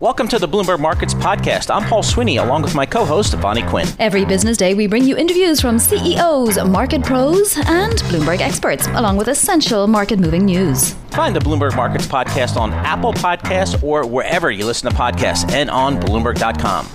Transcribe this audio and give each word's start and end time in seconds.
Welcome 0.00 0.28
to 0.28 0.38
the 0.38 0.46
Bloomberg 0.46 0.80
Markets 0.80 1.14
Podcast. 1.14 1.74
I'm 1.74 1.88
Paul 1.88 2.02
Sweeney, 2.02 2.36
along 2.36 2.60
with 2.60 2.74
my 2.74 2.84
co 2.84 3.06
host, 3.06 3.32
Vonnie 3.34 3.62
Quinn. 3.62 3.86
Every 3.98 4.26
business 4.26 4.58
day, 4.58 4.74
we 4.74 4.86
bring 4.86 5.04
you 5.04 5.16
interviews 5.16 5.62
from 5.62 5.78
CEOs, 5.78 6.62
market 6.68 7.02
pros, 7.02 7.56
and 7.56 7.94
Bloomberg 8.10 8.40
experts, 8.40 8.86
along 8.88 9.16
with 9.16 9.28
essential 9.28 9.86
market 9.86 10.18
moving 10.18 10.44
news. 10.44 10.92
Find 11.12 11.34
the 11.34 11.40
Bloomberg 11.40 11.74
Markets 11.74 12.06
Podcast 12.06 12.56
on 12.56 12.72
Apple 12.74 13.14
Podcasts 13.14 13.82
or 13.82 14.06
wherever 14.06 14.50
you 14.50 14.66
listen 14.66 14.90
to 14.90 14.96
podcasts 14.96 15.50
and 15.52 15.70
on 15.70 15.98
Bloomberg.com. 16.00 16.86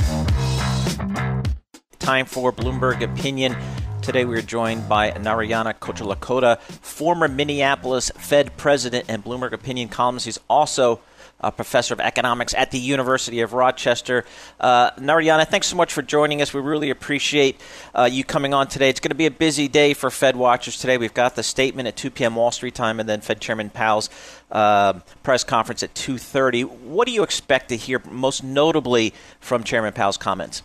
Time 1.98 2.26
for 2.28 2.52
Bloomberg 2.54 3.02
Opinion. 3.02 3.56
Today 4.04 4.26
we 4.26 4.38
are 4.38 4.44
joined 4.44 4.88
by 4.88 5.12
Narayana 5.12 5.74
Kocherlakota, 5.74 6.60
former 6.60 7.28
Minneapolis 7.28 8.12
Fed 8.18 8.56
president 8.56 9.06
and 9.08 9.24
Bloomberg 9.24 9.54
Opinion 9.54 9.88
columnist. 9.90 10.26
He's 10.26 10.40
also 10.48 11.00
a 11.42 11.52
professor 11.52 11.94
of 11.94 12.00
economics 12.00 12.54
at 12.54 12.72
the 12.72 12.80
University 12.80 13.40
of 13.42 13.54
Rochester. 13.54 14.26
Uh, 14.59 14.91
Narayana, 15.00 15.46
thanks 15.46 15.68
so 15.68 15.76
much 15.76 15.94
for 15.94 16.02
joining 16.02 16.41
us. 16.41 16.54
We 16.54 16.62
really 16.62 16.90
appreciate 16.90 17.59
uh, 17.96 18.09
you 18.12 18.23
coming 18.23 18.54
on 18.54 18.68
today. 18.68 18.90
It's 18.90 19.00
going 19.00 19.12
to 19.12 19.16
be 19.16 19.26
a 19.26 19.32
busy 19.32 19.68
day 19.68 19.94
for 19.94 20.10
Fed 20.10 20.36
watchers 20.36 20.77
today. 20.77 20.98
We've 20.98 21.13
got 21.13 21.36
the 21.36 21.44
statement 21.44 21.88
at 21.88 21.96
2 21.96 22.12
p.m. 22.12 22.36
Wall 22.36 22.52
Street 22.52 22.76
time, 22.76 22.99
and 22.99 23.08
then 23.08 23.22
Fed 23.22 23.40
Chairman 23.40 23.70
Powell's 23.70 24.10
uh, 24.52 24.94
press 25.23 25.44
conference 25.44 25.84
at 25.84 25.94
2:30. 25.94 26.63
What 26.63 27.08
do 27.08 27.13
you 27.13 27.23
expect 27.23 27.70
to 27.70 27.77
hear 27.77 28.02
most 28.10 28.44
notably 28.44 29.13
from 29.40 29.63
Chairman 29.63 29.94
Powell's 29.94 30.18
comments? 30.18 30.63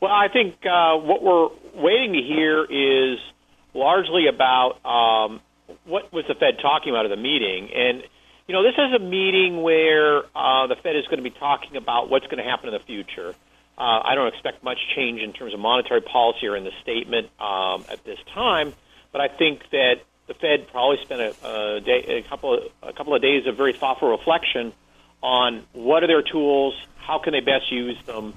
Well, 0.00 0.12
I 0.12 0.28
think 0.28 0.54
uh, 0.66 0.96
what 0.98 1.22
we're 1.22 1.48
waiting 1.74 2.12
to 2.12 2.20
hear 2.20 2.64
is 2.64 3.18
largely 3.72 4.26
about 4.26 4.84
um, 4.84 5.40
what 5.86 6.12
was 6.12 6.24
the 6.28 6.34
Fed 6.34 6.58
talking 6.60 6.90
about 6.92 7.06
at 7.06 7.08
the 7.08 7.16
meeting, 7.16 7.70
and 7.74 8.02
you 8.46 8.52
know, 8.54 8.62
this 8.62 8.74
is 8.74 8.92
a 8.94 8.98
meeting 8.98 9.62
where 9.62 10.18
uh, 10.36 10.66
the 10.66 10.76
Fed 10.82 10.96
is 10.96 11.04
going 11.06 11.18
to 11.18 11.22
be 11.22 11.30
talking 11.30 11.76
about 11.76 12.10
what's 12.10 12.26
going 12.26 12.38
to 12.38 12.48
happen 12.48 12.68
in 12.68 12.74
the 12.74 12.84
future. 12.84 13.34
Uh, 13.76 14.00
I 14.04 14.14
don't 14.14 14.28
expect 14.28 14.62
much 14.62 14.78
change 14.94 15.20
in 15.20 15.32
terms 15.32 15.54
of 15.54 15.60
monetary 15.60 16.02
policy 16.02 16.46
or 16.46 16.56
in 16.56 16.64
the 16.64 16.72
statement 16.82 17.28
um, 17.40 17.84
at 17.90 18.04
this 18.04 18.18
time, 18.32 18.74
but 19.12 19.20
I 19.20 19.28
think 19.28 19.62
that 19.70 19.96
the 20.26 20.34
Fed 20.34 20.68
probably 20.68 20.98
spent 21.02 21.20
a, 21.20 21.76
a, 21.76 21.80
day, 21.80 22.22
a 22.24 22.28
couple 22.28 22.54
of, 22.54 22.64
a 22.82 22.92
couple 22.92 23.14
of 23.14 23.22
days 23.22 23.46
of 23.46 23.56
very 23.56 23.72
thoughtful 23.72 24.10
reflection 24.10 24.72
on 25.22 25.64
what 25.72 26.04
are 26.04 26.06
their 26.06 26.22
tools, 26.22 26.74
how 26.96 27.18
can 27.18 27.32
they 27.32 27.40
best 27.40 27.72
use 27.72 27.96
them, 28.04 28.34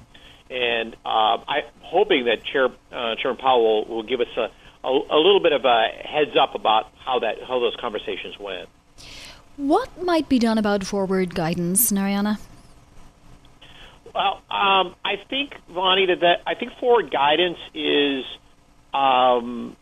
and 0.50 0.96
uh, 1.04 1.38
I'm 1.46 1.64
hoping 1.82 2.24
that 2.24 2.42
Chair 2.44 2.68
uh, 2.90 3.14
Chairman 3.16 3.36
Powell 3.38 3.84
will, 3.84 3.96
will 3.96 4.02
give 4.02 4.20
us 4.20 4.28
a, 4.36 4.50
a, 4.86 4.88
a 4.88 5.18
little 5.18 5.40
bit 5.40 5.52
of 5.52 5.64
a 5.64 5.88
heads 6.02 6.36
up 6.40 6.54
about 6.54 6.90
how 7.04 7.18
that 7.20 7.42
how 7.42 7.60
those 7.60 7.76
conversations 7.76 8.38
went. 8.38 8.68
What 9.58 10.00
might 10.00 10.28
be 10.28 10.38
done 10.38 10.56
about 10.56 10.84
forward 10.84 11.34
guidance, 11.34 11.90
Narayana? 11.90 12.38
Well, 14.14 14.40
um, 14.48 14.94
I 15.04 15.16
think, 15.28 15.52
Vonnie, 15.68 16.06
that, 16.06 16.20
that 16.20 16.42
I 16.46 16.54
think 16.54 16.78
forward 16.78 17.10
guidance 17.10 17.58
is 17.74 18.24
um, 18.94 19.76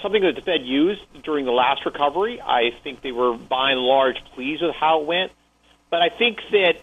something 0.00 0.22
that 0.22 0.36
the 0.36 0.42
Fed 0.42 0.62
used 0.62 1.00
during 1.24 1.44
the 1.44 1.50
last 1.50 1.84
recovery. 1.86 2.40
I 2.40 2.70
think 2.84 3.02
they 3.02 3.10
were, 3.10 3.36
by 3.36 3.72
and 3.72 3.80
large, 3.80 4.16
pleased 4.36 4.62
with 4.62 4.76
how 4.76 5.00
it 5.00 5.06
went. 5.08 5.32
But 5.90 6.02
I 6.02 6.10
think 6.10 6.38
that 6.52 6.74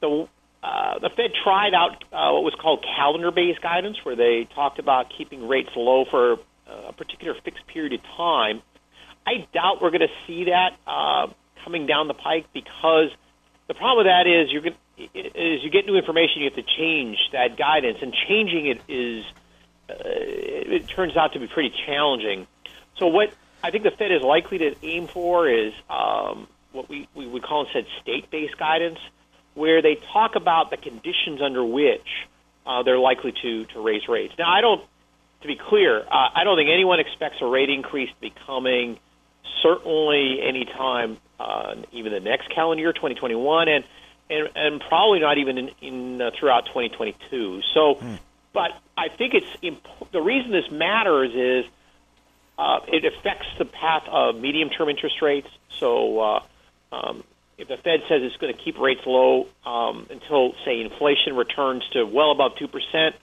the 0.00 0.26
uh, 0.62 0.98
the 1.00 1.10
Fed 1.10 1.32
tried 1.44 1.74
out 1.74 2.02
uh, 2.12 2.32
what 2.32 2.44
was 2.44 2.54
called 2.54 2.82
calendar-based 2.96 3.60
guidance, 3.60 4.02
where 4.04 4.16
they 4.16 4.48
talked 4.54 4.78
about 4.78 5.12
keeping 5.18 5.48
rates 5.48 5.70
low 5.76 6.06
for 6.06 6.38
a 6.66 6.92
particular 6.94 7.34
fixed 7.44 7.66
period 7.66 7.92
of 7.92 8.02
time. 8.16 8.62
I 9.26 9.46
doubt 9.52 9.82
we're 9.82 9.90
going 9.90 10.00
to 10.00 10.14
see 10.26 10.44
that. 10.44 10.76
Uh, 10.86 11.26
coming 11.64 11.86
down 11.86 12.08
the 12.08 12.14
pike 12.14 12.46
because 12.52 13.10
the 13.68 13.74
problem 13.74 14.04
with 14.04 14.06
that 14.06 14.26
is 14.26 14.50
you're 14.50 14.62
going 14.62 14.76
you 14.96 15.70
get 15.70 15.86
new 15.86 15.96
information, 15.96 16.42
you 16.42 16.50
have 16.50 16.54
to 16.54 16.76
change 16.76 17.18
that 17.32 17.56
guidance, 17.56 17.98
and 18.02 18.14
changing 18.28 18.66
it 18.66 18.80
is 18.88 19.24
uh, 19.88 19.94
it 19.98 20.88
turns 20.88 21.16
out 21.16 21.32
to 21.32 21.40
be 21.40 21.46
pretty 21.46 21.74
challenging. 21.86 22.46
So 22.98 23.08
what 23.08 23.32
I 23.62 23.70
think 23.70 23.84
the 23.84 23.90
Fed 23.90 24.12
is 24.12 24.22
likely 24.22 24.58
to 24.58 24.74
aim 24.82 25.06
for 25.06 25.48
is 25.48 25.72
um, 25.88 26.46
what 26.72 26.88
we, 26.88 27.08
we 27.14 27.26
would 27.26 27.42
call 27.42 27.64
instead 27.64 27.86
state-based 28.02 28.58
guidance, 28.58 28.98
where 29.54 29.82
they 29.82 29.96
talk 30.12 30.36
about 30.36 30.70
the 30.70 30.76
conditions 30.76 31.40
under 31.40 31.64
which 31.64 32.06
uh, 32.66 32.82
they're 32.82 32.98
likely 32.98 33.32
to, 33.42 33.64
to 33.66 33.80
raise 33.80 34.08
rates. 34.08 34.34
Now, 34.38 34.50
I 34.50 34.60
don't, 34.60 34.82
to 35.42 35.48
be 35.48 35.56
clear, 35.56 36.00
uh, 36.00 36.28
I 36.34 36.44
don't 36.44 36.56
think 36.56 36.70
anyone 36.70 37.00
expects 37.00 37.36
a 37.40 37.46
rate 37.46 37.70
increase 37.70 38.10
to 38.10 38.20
be 38.20 38.32
coming 38.46 38.98
certainly 39.62 40.40
anytime 40.42 41.18
uh, 41.38 41.74
even 41.92 42.12
the 42.12 42.20
next 42.20 42.50
calendar 42.50 42.82
year, 42.82 42.92
2021, 42.92 43.68
and 43.68 43.84
and, 44.30 44.48
and 44.54 44.80
probably 44.80 45.20
not 45.20 45.38
even 45.38 45.58
in, 45.58 45.70
in 45.80 46.22
uh, 46.22 46.30
throughout 46.38 46.66
2022. 46.66 47.60
So, 47.74 47.96
mm. 47.96 48.18
but 48.52 48.70
I 48.96 49.08
think 49.08 49.34
it's 49.34 49.46
imp- 49.60 49.86
the 50.12 50.22
reason 50.22 50.52
this 50.52 50.70
matters 50.70 51.32
is 51.34 51.70
uh, 52.58 52.80
it 52.88 53.04
affects 53.04 53.48
the 53.58 53.64
path 53.64 54.04
of 54.08 54.36
medium-term 54.36 54.88
interest 54.88 55.20
rates. 55.20 55.48
So, 55.78 56.20
uh, 56.20 56.42
um, 56.92 57.24
if 57.58 57.68
the 57.68 57.76
Fed 57.76 58.02
says 58.08 58.22
it's 58.22 58.36
going 58.36 58.54
to 58.54 58.60
keep 58.60 58.78
rates 58.78 59.02
low 59.06 59.46
um, 59.64 60.06
until, 60.10 60.54
say, 60.64 60.80
inflation 60.80 61.36
returns 61.36 61.82
to 61.92 62.04
well 62.04 62.30
above 62.30 62.56
two 62.56 62.68
percent, 62.68 63.16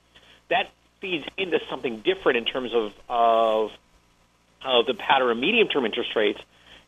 that 0.49 0.69
feeds 1.01 1.25
into 1.37 1.59
something 1.69 1.99
different 1.99 2.37
in 2.37 2.45
terms 2.45 2.73
of 2.73 2.93
of, 3.07 3.71
of 4.63 4.85
the 4.85 4.93
pattern 4.93 5.31
of 5.31 5.37
medium-term 5.37 5.85
interest 5.85 6.15
rates 6.15 6.39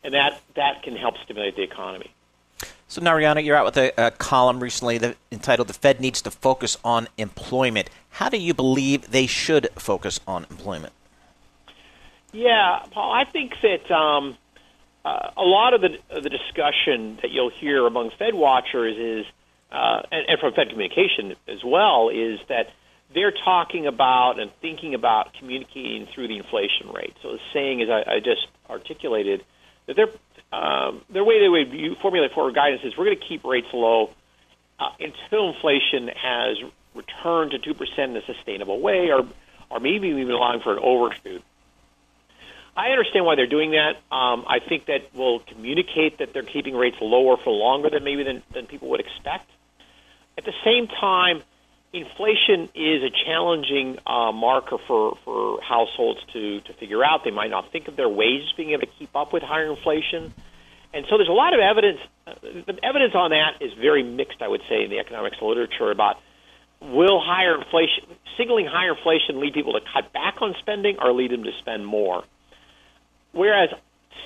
and 0.04 0.14
that 0.14 0.40
that 0.54 0.82
can 0.82 0.96
help 0.96 1.16
stimulate 1.24 1.56
the 1.56 1.62
economy. 1.62 2.10
So, 2.88 3.00
Narayana, 3.00 3.40
you're 3.40 3.56
out 3.56 3.64
with 3.64 3.78
a, 3.78 3.92
a 3.96 4.10
column 4.10 4.60
recently 4.60 4.98
that, 4.98 5.16
entitled 5.30 5.68
"The 5.68 5.74
Fed 5.74 6.00
Needs 6.00 6.20
to 6.22 6.30
Focus 6.30 6.76
on 6.84 7.08
Employment." 7.16 7.88
How 8.10 8.28
do 8.28 8.36
you 8.36 8.52
believe 8.52 9.10
they 9.10 9.26
should 9.26 9.68
focus 9.76 10.20
on 10.26 10.44
employment? 10.50 10.92
Yeah, 12.32 12.84
Paul, 12.90 13.12
I 13.12 13.24
think 13.24 13.54
that 13.62 13.90
um, 13.90 14.36
uh, 15.04 15.30
a 15.36 15.42
lot 15.42 15.72
of 15.74 15.80
the 15.80 15.98
the 16.12 16.28
discussion 16.28 17.18
that 17.22 17.30
you'll 17.30 17.50
hear 17.50 17.86
among 17.86 18.10
Fed 18.18 18.34
watchers 18.34 18.96
is, 18.98 19.32
uh, 19.70 20.02
and, 20.10 20.28
and 20.28 20.40
from 20.40 20.52
Fed 20.52 20.68
communication 20.68 21.34
as 21.48 21.64
well, 21.64 22.10
is 22.10 22.40
that 22.48 22.70
they're 23.14 23.32
talking 23.32 23.86
about 23.86 24.38
and 24.40 24.50
thinking 24.60 24.94
about 24.94 25.34
communicating 25.34 26.06
through 26.06 26.28
the 26.28 26.36
inflation 26.36 26.90
rate. 26.92 27.14
So, 27.22 27.32
the 27.32 27.40
saying, 27.52 27.82
as 27.82 27.88
I, 27.88 28.14
I 28.14 28.18
just 28.20 28.46
articulated, 28.68 29.44
that 29.86 29.96
their 29.96 30.08
um, 30.52 31.02
their 31.10 31.24
way 31.24 31.40
they 31.40 31.48
would 31.48 31.98
formulate 31.98 32.32
forward 32.32 32.54
guidance 32.54 32.82
is 32.84 32.96
we're 32.96 33.06
going 33.06 33.18
to 33.18 33.26
keep 33.26 33.44
rates 33.44 33.68
low 33.72 34.10
uh, 34.78 34.90
until 35.00 35.54
inflation 35.54 36.08
has 36.08 36.58
returned 36.94 37.52
to 37.52 37.58
two 37.58 37.74
percent 37.74 38.12
in 38.12 38.16
a 38.16 38.24
sustainable 38.26 38.80
way, 38.80 39.10
or 39.10 39.26
or 39.70 39.80
maybe 39.80 40.08
even 40.08 40.30
allowing 40.30 40.60
for 40.60 40.72
an 40.72 40.78
overshoot. 40.82 41.42
I 42.74 42.88
understand 42.88 43.26
why 43.26 43.34
they're 43.36 43.46
doing 43.46 43.72
that. 43.72 43.96
Um, 44.14 44.44
I 44.48 44.58
think 44.66 44.86
that 44.86 45.14
will 45.14 45.40
communicate 45.40 46.18
that 46.18 46.32
they're 46.32 46.42
keeping 46.42 46.74
rates 46.74 46.96
lower 47.02 47.36
for 47.36 47.52
longer 47.52 47.90
than 47.90 48.02
maybe 48.02 48.22
than, 48.22 48.42
than 48.52 48.66
people 48.66 48.88
would 48.90 49.00
expect. 49.00 49.48
At 50.38 50.44
the 50.44 50.54
same 50.64 50.88
time, 50.88 51.42
inflation 51.92 52.70
is 52.74 53.02
a 53.02 53.10
challenging 53.24 53.98
uh, 54.06 54.32
marker 54.32 54.78
for, 54.86 55.18
for 55.24 55.60
households 55.60 56.20
to, 56.32 56.60
to 56.62 56.72
figure 56.74 57.04
out. 57.04 57.24
They 57.24 57.30
might 57.30 57.50
not 57.50 57.70
think 57.70 57.88
of 57.88 57.96
their 57.96 58.08
wages 58.08 58.52
being 58.56 58.70
able 58.70 58.82
to 58.82 58.92
keep 58.98 59.14
up 59.14 59.32
with 59.32 59.42
higher 59.42 59.70
inflation. 59.70 60.32
And 60.94 61.06
so 61.08 61.16
there's 61.18 61.28
a 61.28 61.32
lot 61.32 61.54
of 61.54 61.60
evidence. 61.60 62.00
Uh, 62.26 62.34
the 62.66 62.78
evidence 62.82 63.14
on 63.14 63.30
that 63.30 63.60
is 63.60 63.72
very 63.74 64.02
mixed, 64.02 64.40
I 64.40 64.48
would 64.48 64.62
say, 64.68 64.84
in 64.84 64.90
the 64.90 64.98
economics 64.98 65.36
literature 65.42 65.90
about 65.90 66.16
will 66.80 67.20
higher 67.20 67.60
inflation, 67.60 68.04
signaling 68.36 68.66
higher 68.66 68.96
inflation 68.96 69.40
lead 69.40 69.54
people 69.54 69.74
to 69.74 69.80
cut 69.92 70.12
back 70.12 70.40
on 70.40 70.54
spending 70.60 70.96
or 70.98 71.12
lead 71.12 71.30
them 71.30 71.44
to 71.44 71.52
spend 71.60 71.86
more. 71.86 72.24
Whereas 73.32 73.68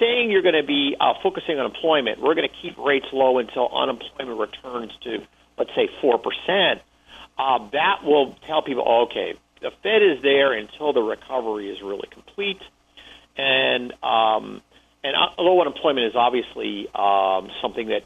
saying 0.01 0.31
you're 0.31 0.43
going 0.43 0.61
to 0.61 0.67
be 0.67 0.97
uh, 0.99 1.15
focusing 1.23 1.59
on 1.59 1.67
employment, 1.67 2.21
we're 2.21 2.35
going 2.35 2.49
to 2.49 2.55
keep 2.63 2.79
rates 2.79 3.07
low 3.13 3.39
until 3.39 3.69
unemployment 3.75 4.39
returns 4.39 4.93
to, 5.03 5.19
let's 5.59 5.71
say, 5.75 5.89
4%, 6.03 6.81
uh, 7.39 7.59
that 7.73 8.05
will 8.05 8.35
tell 8.47 8.63
people, 8.63 8.85
oh, 8.87 9.03
okay, 9.05 9.35
the 9.61 9.71
Fed 9.83 10.03
is 10.03 10.23
there 10.23 10.53
until 10.53 10.93
the 10.93 11.03
recovery 11.03 11.71
is 11.71 11.81
really 11.83 12.09
complete, 12.11 12.61
and 13.37 13.93
um, 14.03 14.63
and 15.05 15.15
low 15.39 15.61
unemployment 15.61 16.07
is 16.07 16.17
obviously 16.17 16.89
um, 16.95 17.51
something 17.63 17.89
that 17.89 18.03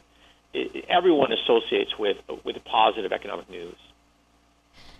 everyone 0.89 1.31
associates 1.31 1.97
with 1.97 2.17
with 2.43 2.63
positive 2.65 3.11
economic 3.11 3.49
news. 3.49 3.75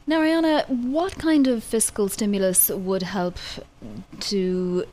Narayana, 0.07 0.66
what 0.68 1.18
kind 1.18 1.48
of 1.48 1.63
fiscal 1.63 2.10
stimulus 2.10 2.69
would 2.69 3.04
help 3.04 3.38
to 4.19 4.86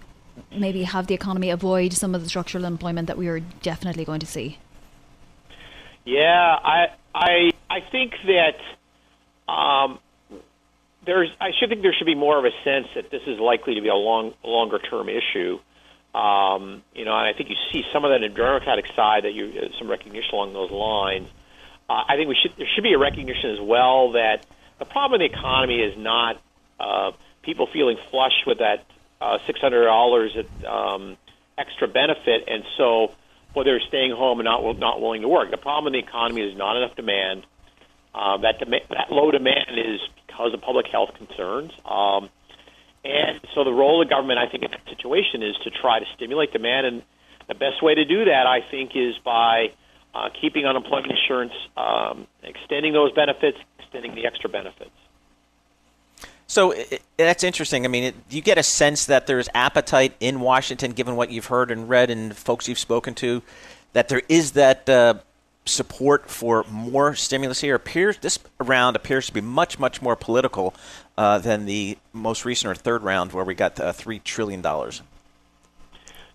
maybe 0.52 0.82
have 0.82 1.06
the 1.06 1.14
economy 1.14 1.50
avoid 1.50 1.92
some 1.92 2.14
of 2.14 2.22
the 2.22 2.28
structural 2.28 2.64
unemployment 2.66 3.08
that 3.08 3.16
we 3.16 3.26
are 3.28 3.40
definitely 3.40 4.04
going 4.04 4.20
to 4.20 4.26
see? 4.26 4.58
Yeah, 6.04 6.56
I 6.62 6.88
I 7.14 7.50
I 7.70 7.80
think 7.80 8.12
that 8.26 8.56
um, 9.48 9.98
there's, 11.04 11.30
I 11.40 11.52
should 11.58 11.70
think 11.70 11.82
there 11.82 11.94
should 11.94 12.06
be 12.06 12.14
more 12.14 12.38
of 12.38 12.44
a 12.44 12.50
sense 12.64 12.88
that 12.94 13.10
this 13.10 13.22
is 13.26 13.38
likely 13.38 13.76
to 13.76 13.80
be 13.80 13.88
a 13.88 13.94
long, 13.94 14.34
longer 14.44 14.78
term 14.78 15.08
issue. 15.08 15.58
Um, 16.14 16.82
you 16.94 17.04
know, 17.04 17.16
and 17.16 17.26
I 17.26 17.32
think 17.32 17.50
you 17.50 17.56
see 17.70 17.84
some 17.92 18.04
of 18.04 18.10
that 18.10 18.22
in 18.22 18.32
the 18.32 18.36
Democratic 18.36 18.86
side 18.94 19.24
that 19.24 19.34
you 19.34 19.52
uh, 19.60 19.78
some 19.78 19.88
recognition 19.88 20.30
along 20.32 20.52
those 20.52 20.70
lines. 20.70 21.28
Uh, 21.88 22.02
I 22.08 22.16
think 22.16 22.28
we 22.28 22.36
should 22.40 22.56
there 22.56 22.66
should 22.74 22.82
be 22.82 22.94
a 22.94 22.98
recognition 22.98 23.50
as 23.50 23.60
well 23.60 24.12
that 24.12 24.44
the 24.78 24.84
problem 24.84 25.20
in 25.20 25.30
the 25.30 25.38
economy 25.38 25.80
is 25.80 25.96
not 25.96 26.40
uh, 26.80 27.12
people 27.42 27.68
feeling 27.72 27.98
flush 28.10 28.44
with 28.46 28.58
that 28.58 28.84
uh, 29.20 29.38
six 29.46 29.60
hundred 29.60 29.84
dollars 29.84 30.36
um, 30.66 31.16
extra 31.56 31.88
benefit, 31.88 32.44
and 32.48 32.64
so 32.76 33.12
well 33.54 33.64
they're 33.64 33.80
staying 33.80 34.12
home 34.12 34.40
and 34.40 34.46
not 34.46 34.78
not 34.78 35.00
willing 35.00 35.22
to 35.22 35.28
work. 35.28 35.50
The 35.50 35.56
problem 35.58 35.94
in 35.94 36.00
the 36.00 36.06
economy 36.06 36.40
is 36.42 36.56
not 36.56 36.76
enough 36.76 36.96
demand. 36.96 37.44
Uh, 38.14 38.38
that 38.38 38.58
demand, 38.58 38.82
that 38.90 39.12
low 39.12 39.30
demand 39.30 39.78
is 39.78 40.00
because 40.26 40.54
of 40.54 40.60
public 40.60 40.86
health 40.86 41.10
concerns. 41.14 41.72
Um, 41.84 42.30
and 43.04 43.40
so 43.54 43.64
the 43.64 43.72
role 43.72 44.02
of 44.02 44.08
government, 44.08 44.38
I 44.38 44.48
think, 44.48 44.64
in 44.64 44.70
that 44.70 44.80
situation 44.88 45.42
is 45.42 45.56
to 45.64 45.70
try 45.70 46.00
to 46.00 46.06
stimulate 46.16 46.52
demand. 46.52 46.86
And 46.86 47.02
the 47.46 47.54
best 47.54 47.82
way 47.82 47.94
to 47.94 48.04
do 48.04 48.24
that, 48.24 48.46
I 48.46 48.60
think, 48.60 48.92
is 48.94 49.16
by 49.24 49.72
uh, 50.14 50.30
keeping 50.40 50.66
unemployment 50.66 51.12
insurance, 51.12 51.52
um, 51.76 52.26
extending 52.42 52.92
those 52.92 53.12
benefits, 53.12 53.58
extending 53.78 54.14
the 54.14 54.26
extra 54.26 54.50
benefits. 54.50 54.90
So 56.46 56.72
it, 56.72 57.02
that's 57.16 57.44
interesting. 57.44 57.84
I 57.84 57.88
mean, 57.88 58.04
it, 58.04 58.14
you 58.30 58.40
get 58.40 58.58
a 58.58 58.62
sense 58.62 59.06
that 59.06 59.26
there's 59.26 59.48
appetite 59.54 60.14
in 60.18 60.40
Washington, 60.40 60.92
given 60.92 61.14
what 61.14 61.30
you've 61.30 61.46
heard 61.46 61.70
and 61.70 61.88
read 61.88 62.10
and 62.10 62.34
folks 62.34 62.66
you've 62.68 62.78
spoken 62.78 63.14
to, 63.16 63.42
that 63.92 64.08
there 64.08 64.22
is 64.28 64.52
that 64.52 64.88
uh, 64.88 65.14
support 65.68 66.30
for 66.30 66.64
more 66.70 67.14
stimulus 67.14 67.60
here. 67.60 67.74
Appears 67.74 68.18
this 68.18 68.38
round 68.58 68.96
appears 68.96 69.26
to 69.26 69.32
be 69.32 69.40
much, 69.40 69.78
much 69.78 70.02
more 70.02 70.16
political 70.16 70.74
uh, 71.16 71.38
than 71.38 71.66
the 71.66 71.98
most 72.12 72.44
recent 72.44 72.70
or 72.70 72.74
third 72.74 73.02
round, 73.02 73.32
where 73.32 73.44
we 73.44 73.54
got 73.54 73.78
uh, 73.78 73.92
three 73.92 74.18
trillion 74.18 74.60
dollars. 74.60 75.02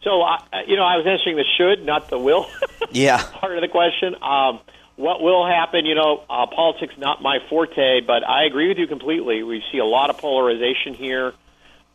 So, 0.03 0.21
uh, 0.21 0.38
you 0.68 0.75
know, 0.75 0.83
I 0.83 0.97
was 0.97 1.07
answering 1.07 1.38
the 1.38 1.45
should, 1.57 1.85
not 1.85 2.09
the 2.09 2.19
will. 2.19 2.47
yeah. 2.91 3.24
Part 3.39 3.56
of 3.56 3.62
the 3.62 3.69
question. 3.69 4.15
Um, 4.21 4.59
what 4.95 5.21
will 5.21 5.45
happen? 5.47 5.85
You 5.85 5.95
know, 5.95 6.24
uh, 6.30 6.45
politics 6.47 6.94
not 6.97 7.21
my 7.21 7.39
forte, 7.50 8.01
but 8.01 8.27
I 8.27 8.45
agree 8.45 8.68
with 8.68 8.77
you 8.77 8.88
completely. 8.88 9.41
We 9.44 9.63
see 9.71 9.80
a 9.80 9.85
lot 9.85 10.09
of 10.09 10.18
polarization 10.18 10.94
here. 10.94 11.33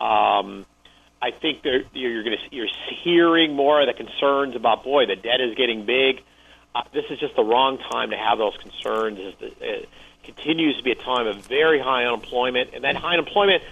Um, 0.00 0.66
I 1.20 1.32
think 1.32 1.64
you're 1.64 2.22
going 2.22 2.36
to 2.36 2.56
you're 2.56 2.68
hearing 3.02 3.54
more 3.54 3.80
of 3.80 3.88
the 3.88 3.92
concerns 3.92 4.54
about 4.54 4.84
boy, 4.84 5.06
the 5.06 5.16
debt 5.16 5.40
is 5.40 5.54
getting 5.56 5.84
big. 5.84 6.22
Uh, 6.74 6.82
this 6.92 7.04
is 7.10 7.18
just 7.18 7.34
the 7.34 7.44
wrong 7.44 7.78
time 7.78 8.10
to 8.10 8.16
have 8.16 8.38
those 8.38 8.56
concerns. 8.58 9.18
It 9.40 9.88
continues 10.22 10.76
to 10.76 10.82
be 10.82 10.92
a 10.92 10.96
time 10.96 11.26
of 11.26 11.46
very 11.46 11.80
high 11.80 12.04
unemployment, 12.04 12.70
and 12.74 12.84
that 12.84 12.96
high 12.96 13.14
unemployment 13.14 13.62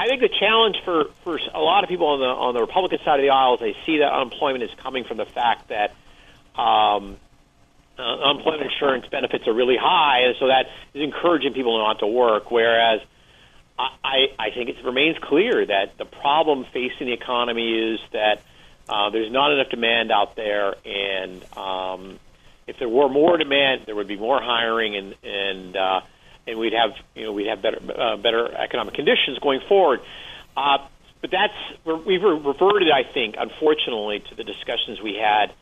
I 0.00 0.06
think 0.06 0.22
the 0.22 0.30
challenge 0.30 0.76
for, 0.82 1.10
for 1.24 1.38
a 1.52 1.60
lot 1.60 1.84
of 1.84 1.90
people 1.90 2.06
on 2.06 2.20
the 2.20 2.24
on 2.24 2.54
the 2.54 2.62
Republican 2.62 3.00
side 3.04 3.20
of 3.20 3.22
the 3.22 3.28
aisle 3.28 3.56
is 3.56 3.60
they 3.60 3.76
see 3.84 3.98
that 3.98 4.10
unemployment 4.10 4.64
is 4.64 4.70
coming 4.78 5.04
from 5.04 5.18
the 5.18 5.26
fact 5.26 5.68
that 5.68 5.90
um, 6.58 7.18
uh, 7.98 8.02
unemployment 8.02 8.72
insurance 8.72 9.04
benefits 9.10 9.46
are 9.46 9.52
really 9.52 9.76
high, 9.76 10.20
and 10.20 10.36
so 10.40 10.46
that 10.46 10.70
is 10.94 11.02
encouraging 11.02 11.52
people 11.52 11.76
not 11.76 11.98
to 11.98 12.06
work. 12.06 12.50
Whereas 12.50 13.02
I, 13.78 14.32
I 14.38 14.48
think 14.54 14.70
it 14.70 14.82
remains 14.82 15.18
clear 15.18 15.66
that 15.66 15.98
the 15.98 16.06
problem 16.06 16.64
facing 16.72 17.08
the 17.08 17.12
economy 17.12 17.92
is 17.92 18.00
that 18.12 18.40
uh, 18.88 19.10
there's 19.10 19.30
not 19.30 19.52
enough 19.52 19.68
demand 19.68 20.10
out 20.10 20.34
there, 20.34 20.76
and 20.86 21.44
um, 21.58 22.18
if 22.66 22.78
there 22.78 22.88
were 22.88 23.08
more 23.08 23.36
demand, 23.36 23.82
there 23.86 23.94
would 23.94 24.08
be 24.08 24.16
more 24.16 24.40
hiring, 24.40 24.96
and 24.96 25.14
and 25.22 25.76
uh, 25.76 26.00
and 26.46 26.58
we'd 26.58 26.72
have 26.72 26.92
you 27.14 27.24
know 27.24 27.32
we'd 27.32 27.48
have 27.48 27.62
better 27.62 27.78
uh, 27.96 28.16
better 28.16 28.52
economic 28.54 28.94
conditions 28.94 29.38
going 29.40 29.60
forward. 29.68 30.00
Uh, 30.56 30.78
but 31.20 31.30
that's 31.30 31.54
we've 32.06 32.22
reverted, 32.22 32.90
I 32.90 33.02
think, 33.02 33.34
unfortunately, 33.38 34.20
to 34.30 34.34
the 34.34 34.44
discussions 34.44 35.00
we 35.02 35.14
had 35.14 35.52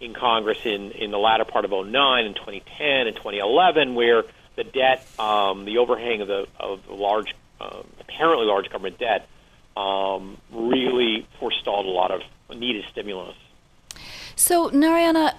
in 0.00 0.14
Congress 0.14 0.58
in 0.64 0.92
in 0.92 1.10
the 1.10 1.18
latter 1.18 1.44
part 1.44 1.64
of 1.64 1.72
09 1.72 2.24
and 2.24 2.36
2010 2.36 3.06
and 3.06 3.16
2011, 3.16 3.94
where 3.94 4.24
the 4.56 4.64
debt, 4.64 5.06
um, 5.18 5.64
the 5.64 5.78
overhang 5.78 6.20
of 6.20 6.28
the 6.28 6.46
of 6.58 6.86
the 6.86 6.94
large, 6.94 7.34
um, 7.60 7.84
apparently 8.00 8.46
large 8.46 8.70
government 8.70 8.98
debt, 8.98 9.28
um, 9.76 10.36
really 10.52 11.26
forestalled 11.40 11.86
a 11.86 11.90
lot 11.90 12.10
of 12.10 12.22
needed 12.56 12.84
stimulus. 12.90 13.36
So, 14.38 14.68
Narayana, 14.68 15.34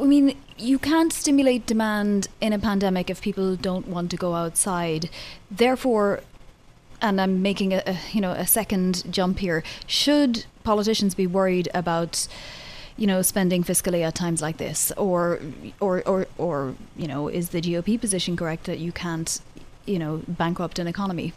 I 0.00 0.04
mean, 0.04 0.38
you 0.56 0.78
can't 0.78 1.12
stimulate 1.12 1.66
demand 1.66 2.28
in 2.40 2.52
a 2.52 2.60
pandemic 2.60 3.10
if 3.10 3.20
people 3.20 3.56
don't 3.56 3.88
want 3.88 4.08
to 4.12 4.16
go 4.16 4.34
outside. 4.34 5.10
Therefore, 5.50 6.20
and 7.02 7.20
I'm 7.20 7.42
making 7.42 7.74
a, 7.74 7.82
a, 7.84 7.98
you 8.12 8.20
know 8.20 8.30
a 8.30 8.46
second 8.46 9.02
jump 9.12 9.40
here. 9.40 9.64
Should 9.88 10.46
politicians 10.62 11.16
be 11.16 11.26
worried 11.26 11.68
about 11.74 12.28
you 12.96 13.08
know 13.08 13.20
spending 13.20 13.64
fiscally 13.64 14.02
at 14.06 14.14
times 14.14 14.40
like 14.40 14.58
this, 14.58 14.92
or 14.96 15.40
or 15.80 16.04
or 16.06 16.28
or 16.38 16.76
you 16.96 17.08
know 17.08 17.26
is 17.26 17.48
the 17.48 17.60
GOP 17.60 18.00
position 18.00 18.36
correct 18.36 18.64
that 18.66 18.78
you 18.78 18.92
can't 18.92 19.40
you 19.86 19.98
know 19.98 20.22
bankrupt 20.28 20.78
an 20.78 20.86
economy? 20.86 21.32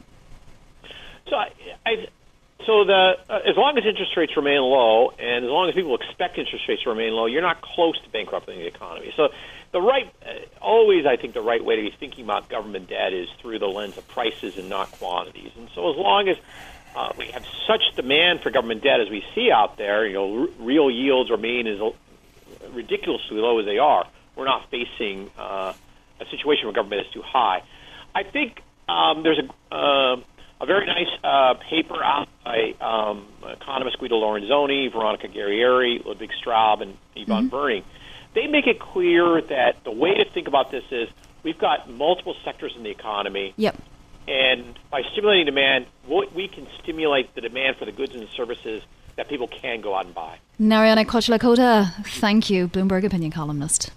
So 1.28 1.38
I, 1.38 1.50
I 1.88 2.08
so 2.66 2.84
the 2.84 3.14
uh, 3.30 3.40
as 3.48 3.56
long 3.56 3.78
as 3.78 3.86
interest 3.88 4.12
rates 4.18 4.34
remain 4.36 4.60
low, 4.60 5.12
and 5.18 5.46
as 5.46 5.52
long 5.52 5.70
as 5.70 5.76
people 5.76 5.96
expect 5.96 6.38
interest 6.38 6.66
rates 6.68 6.84
to 6.84 6.90
remain 6.90 7.14
low, 7.14 7.26
you're 7.26 7.42
not 7.42 7.62
close 7.62 7.96
to 8.04 8.10
bankrupting 8.10 8.60
the 8.60 8.68
economy. 8.68 9.14
So 9.16 9.30
the 9.72 9.80
right, 9.80 10.12
uh, 10.22 10.44
always 10.62 11.06
I 11.06 11.16
think 11.16 11.34
the 11.34 11.42
right 11.42 11.64
way 11.64 11.78
to 11.78 11.82
be 11.82 11.94
thinking 12.00 12.24
about 12.24 12.50
government 12.50 12.90
debt 12.90 13.14
is 13.14 13.28
through 13.42 13.60
the 13.60 13.68
lens 13.68 13.98
of 13.98 14.08
prices 14.08 14.54
and 14.58 14.68
not 14.68 14.92
quantities. 14.92 15.52
And 15.56 15.70
so 15.74 15.90
as 15.92 15.98
long 15.98 16.28
as 16.28 16.36
uh, 16.96 17.14
we 17.18 17.30
have 17.34 17.44
such 17.68 17.82
demand 17.96 18.42
for 18.42 18.52
government 18.52 18.84
debt 18.84 19.00
as 19.00 19.10
we 19.10 19.24
see 19.36 19.52
out 19.52 19.78
there, 19.78 20.06
you 20.06 20.14
know, 20.14 20.42
r- 20.42 20.66
real 20.66 20.92
yields 20.92 21.30
remain 21.30 21.68
as 21.68 21.80
ridiculously 22.74 23.38
low 23.38 23.60
as 23.60 23.66
they 23.66 23.78
are. 23.78 24.06
We're 24.36 24.46
not 24.46 24.70
facing 24.70 25.30
uh, 25.38 25.74
a 26.20 26.26
situation 26.32 26.66
where 26.66 26.74
government 26.74 27.08
is 27.08 27.14
too 27.14 27.24
high. 27.24 27.64
I 28.14 28.24
think 28.24 28.60
um, 28.88 29.24
there's 29.24 29.40
a 29.40 29.76
uh, 29.76 30.16
a 30.62 30.66
very 30.66 30.86
nice 30.86 31.08
uh, 31.24 31.54
paper 31.70 32.04
out 32.04 32.28
by 32.44 32.74
um, 32.82 33.26
economists 33.48 33.96
Guido 33.96 34.16
Lorenzoni, 34.16 34.92
Veronica 34.92 35.28
Guerrieri, 35.28 36.06
Ludwig 36.06 36.32
Straub, 36.44 36.82
and 36.82 36.98
Iván 37.16 37.50
mm-hmm. 37.50 37.56
Werning. 37.56 37.84
They 38.36 38.48
make 38.48 38.68
it 38.68 38.80
clear 38.80 39.42
that 39.42 39.84
the 39.84 39.92
way 39.92 40.16
to 40.16 40.26
think 40.26 40.48
about 40.48 40.72
this 40.72 40.84
is 40.92 41.10
we've 41.44 41.58
got 41.58 41.90
multiple 41.90 42.36
sectors 42.44 42.74
in 42.76 42.84
the 42.84 42.90
economy. 42.90 43.54
Yep. 43.58 43.78
And 44.28 44.78
by 44.92 45.02
stimulating 45.12 45.46
demand, 45.46 45.88
what 46.06 46.34
we 46.36 46.48
can 46.48 46.68
stimulate 46.82 47.34
the 47.34 47.42
demand 47.42 47.78
for 47.78 47.86
the 47.86 47.92
goods 47.92 48.14
and 48.14 48.28
services 48.30 48.84
that 49.16 49.28
people 49.28 49.48
can 49.48 49.82
go 49.82 49.96
out 49.96 50.06
and 50.06 50.14
buy. 50.14 50.38
Narayana 50.60 51.06
Kocherlakota, 51.06 51.94
thank 52.06 52.50
you, 52.50 52.68
Bloomberg 52.68 53.04
opinion 53.04 53.32
columnist. 53.32 53.92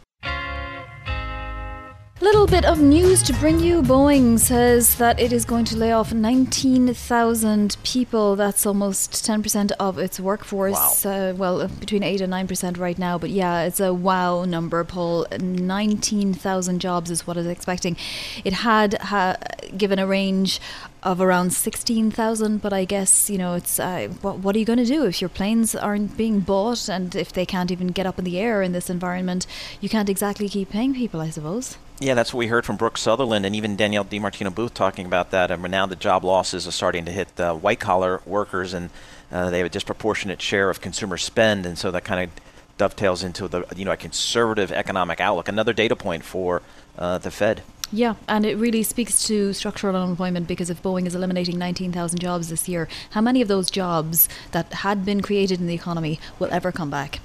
Little 2.22 2.46
bit 2.46 2.64
of 2.64 2.80
news 2.80 3.20
to 3.24 3.32
bring 3.32 3.58
you. 3.58 3.82
Boeing 3.82 4.38
says 4.38 4.94
that 4.94 5.18
it 5.18 5.32
is 5.32 5.44
going 5.44 5.64
to 5.64 5.76
lay 5.76 5.90
off 5.90 6.12
19,000 6.12 7.76
people. 7.82 8.36
That's 8.36 8.64
almost 8.64 9.10
10% 9.10 9.72
of 9.80 9.98
its 9.98 10.20
workforce. 10.20 11.04
Wow. 11.04 11.30
Uh, 11.30 11.34
well, 11.34 11.66
between 11.66 12.04
8 12.04 12.20
and 12.20 12.32
9% 12.32 12.78
right 12.78 12.96
now. 12.96 13.18
But 13.18 13.30
yeah, 13.30 13.62
it's 13.62 13.80
a 13.80 13.92
wow 13.92 14.44
number, 14.44 14.84
Paul. 14.84 15.26
19,000 15.36 16.78
jobs 16.78 17.10
is 17.10 17.26
what 17.26 17.36
it's 17.36 17.48
expecting. 17.48 17.96
It 18.44 18.52
had 18.52 18.94
ha- 19.02 19.38
given 19.76 19.98
a 19.98 20.06
range 20.06 20.60
of 21.02 21.20
around 21.20 21.52
16,000 21.52 22.62
but 22.62 22.72
I 22.72 22.84
guess 22.84 23.28
you 23.28 23.36
know 23.36 23.54
it's 23.54 23.80
uh, 23.80 24.06
what, 24.20 24.38
what 24.38 24.54
are 24.54 24.60
you 24.60 24.64
going 24.64 24.78
to 24.78 24.84
do 24.84 25.04
if 25.04 25.20
your 25.20 25.28
planes 25.28 25.74
aren't 25.74 26.16
being 26.16 26.38
bought 26.38 26.88
and 26.88 27.12
if 27.16 27.32
they 27.32 27.44
can't 27.44 27.72
even 27.72 27.88
get 27.88 28.06
up 28.06 28.20
in 28.20 28.24
the 28.24 28.38
air 28.38 28.62
in 28.62 28.70
this 28.70 28.88
environment 28.88 29.44
you 29.80 29.88
can't 29.88 30.08
exactly 30.08 30.48
keep 30.48 30.70
paying 30.70 30.94
people 30.94 31.20
I 31.20 31.30
suppose 31.30 31.76
yeah, 32.02 32.14
that's 32.14 32.34
what 32.34 32.38
we 32.38 32.48
heard 32.48 32.66
from 32.66 32.76
Brooks 32.76 33.00
Sutherland 33.00 33.46
and 33.46 33.54
even 33.54 33.76
Danielle 33.76 34.04
DiMartino 34.04 34.52
Booth 34.52 34.74
talking 34.74 35.06
about 35.06 35.30
that. 35.30 35.50
And 35.50 35.62
now 35.70 35.86
the 35.86 35.96
job 35.96 36.24
losses 36.24 36.66
are 36.66 36.72
starting 36.72 37.04
to 37.04 37.12
hit 37.12 37.38
uh, 37.38 37.54
white 37.54 37.78
collar 37.78 38.20
workers, 38.26 38.74
and 38.74 38.90
uh, 39.30 39.50
they 39.50 39.58
have 39.58 39.66
a 39.66 39.70
disproportionate 39.70 40.42
share 40.42 40.68
of 40.68 40.80
consumer 40.80 41.16
spend, 41.16 41.64
and 41.64 41.78
so 41.78 41.90
that 41.92 42.04
kind 42.04 42.24
of 42.24 42.30
dovetails 42.76 43.22
into 43.22 43.46
the 43.46 43.64
you 43.76 43.84
know 43.84 43.92
a 43.92 43.96
conservative 43.96 44.72
economic 44.72 45.20
outlook. 45.20 45.48
Another 45.48 45.72
data 45.72 45.94
point 45.94 46.24
for 46.24 46.62
uh, 46.98 47.18
the 47.18 47.30
Fed. 47.30 47.62
Yeah, 47.94 48.14
and 48.26 48.46
it 48.46 48.56
really 48.56 48.82
speaks 48.82 49.26
to 49.26 49.52
structural 49.52 49.94
unemployment 49.94 50.48
because 50.48 50.70
if 50.70 50.82
Boeing 50.82 51.06
is 51.06 51.14
eliminating 51.14 51.58
19,000 51.58 52.18
jobs 52.18 52.48
this 52.48 52.66
year, 52.66 52.88
how 53.10 53.20
many 53.20 53.42
of 53.42 53.48
those 53.48 53.70
jobs 53.70 54.30
that 54.52 54.72
had 54.72 55.04
been 55.04 55.20
created 55.20 55.60
in 55.60 55.66
the 55.66 55.74
economy 55.74 56.18
will 56.38 56.48
ever 56.50 56.72
come 56.72 56.88
back? 56.88 57.20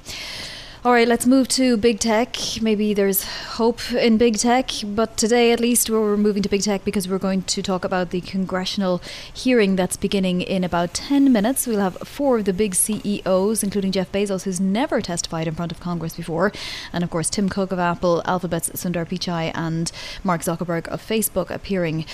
All 0.85 0.91
right, 0.91 1.07
let's 1.07 1.25
move 1.25 1.47
to 1.49 1.75
big 1.75 1.99
tech. 1.99 2.37
Maybe 2.61 2.93
there's 2.93 3.23
hope 3.23 3.91
in 3.93 4.19
big 4.19 4.37
tech, 4.37 4.69
but 4.83 5.17
today 5.17 5.51
at 5.51 5.59
least 5.59 5.89
we're 5.89 6.15
moving 6.15 6.43
to 6.43 6.49
big 6.49 6.61
tech 6.61 6.85
because 6.85 7.09
we're 7.09 7.17
going 7.17 7.41
to 7.41 7.63
talk 7.63 7.83
about 7.83 8.11
the 8.11 8.21
congressional 8.21 9.01
hearing 9.33 9.75
that's 9.75 9.97
beginning 9.97 10.41
in 10.41 10.63
about 10.63 10.93
10 10.93 11.33
minutes. 11.33 11.65
We'll 11.65 11.79
have 11.79 11.97
four 12.07 12.37
of 12.37 12.45
the 12.45 12.53
big 12.53 12.75
CEOs, 12.75 13.63
including 13.63 13.91
Jeff 13.91 14.11
Bezos, 14.11 14.43
who's 14.43 14.59
never 14.59 15.01
testified 15.01 15.47
in 15.47 15.55
front 15.55 15.71
of 15.71 15.79
Congress 15.79 16.15
before, 16.15 16.51
and 16.93 17.03
of 17.03 17.09
course 17.09 17.31
Tim 17.31 17.49
Cook 17.49 17.71
of 17.71 17.79
Apple, 17.79 18.21
Alphabet's 18.25 18.69
Sundar 18.69 19.07
Pichai, 19.07 19.51
and 19.55 19.91
Mark 20.23 20.41
Zuckerberg 20.41 20.87
of 20.89 21.01
Facebook 21.01 21.49
appearing 21.49 22.05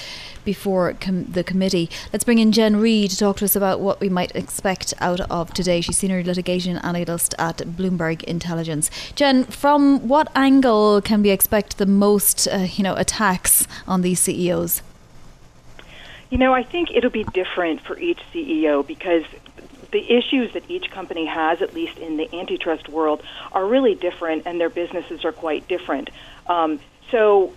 before 0.46 0.94
com- 0.94 1.26
the 1.26 1.44
committee. 1.44 1.90
Let's 2.14 2.24
bring 2.24 2.40
in 2.40 2.54
Jen 2.54 2.78
Reed 2.78 3.12
to 3.12 3.18
talk 3.18 3.38
to 3.38 3.46
us 3.46 3.58
about 3.58 3.82
what 3.82 4.00
we 4.00 4.08
might 4.08 4.34
expect 4.34 4.94
out 5.02 5.20
of 5.30 5.54
today. 5.54 5.82
She's 5.82 5.98
senior 5.98 6.24
litigation 6.24 6.78
analyst 6.78 7.36
at 7.38 7.58
Bloomberg 7.58 8.24
Intelligence 8.24 8.53
intelligence. 8.54 8.92
Jen, 9.16 9.44
from 9.46 10.08
what 10.08 10.28
angle 10.36 11.02
can 11.02 11.24
we 11.24 11.32
expect 11.32 11.78
the 11.78 11.86
most, 11.86 12.48
uh, 12.48 12.68
you 12.76 12.84
know, 12.84 12.96
attacks 12.96 13.68
on 13.88 14.02
these 14.02 14.20
CEOs? 14.20 14.82
You 16.30 16.38
know, 16.38 16.54
I 16.54 16.64
think 16.64 16.92
it'll 16.92 17.10
be 17.10 17.24
different 17.26 17.82
for 17.82 17.98
each 17.98 18.20
CEO 18.34 18.86
because 18.86 19.24
the 19.92 20.12
issues 20.12 20.54
that 20.54 20.64
each 20.70 20.90
company 20.90 21.26
has, 21.26 21.62
at 21.62 21.74
least 21.74 21.98
in 21.98 22.18
the 22.18 22.28
antitrust 22.34 22.90
world, 22.90 23.22
are 23.52 23.66
really 23.66 23.96
different, 23.96 24.44
and 24.46 24.60
their 24.60 24.70
businesses 24.70 25.24
are 25.26 25.32
quite 25.32 25.68
different. 25.68 26.10
Um, 26.48 26.80
so, 27.12 27.54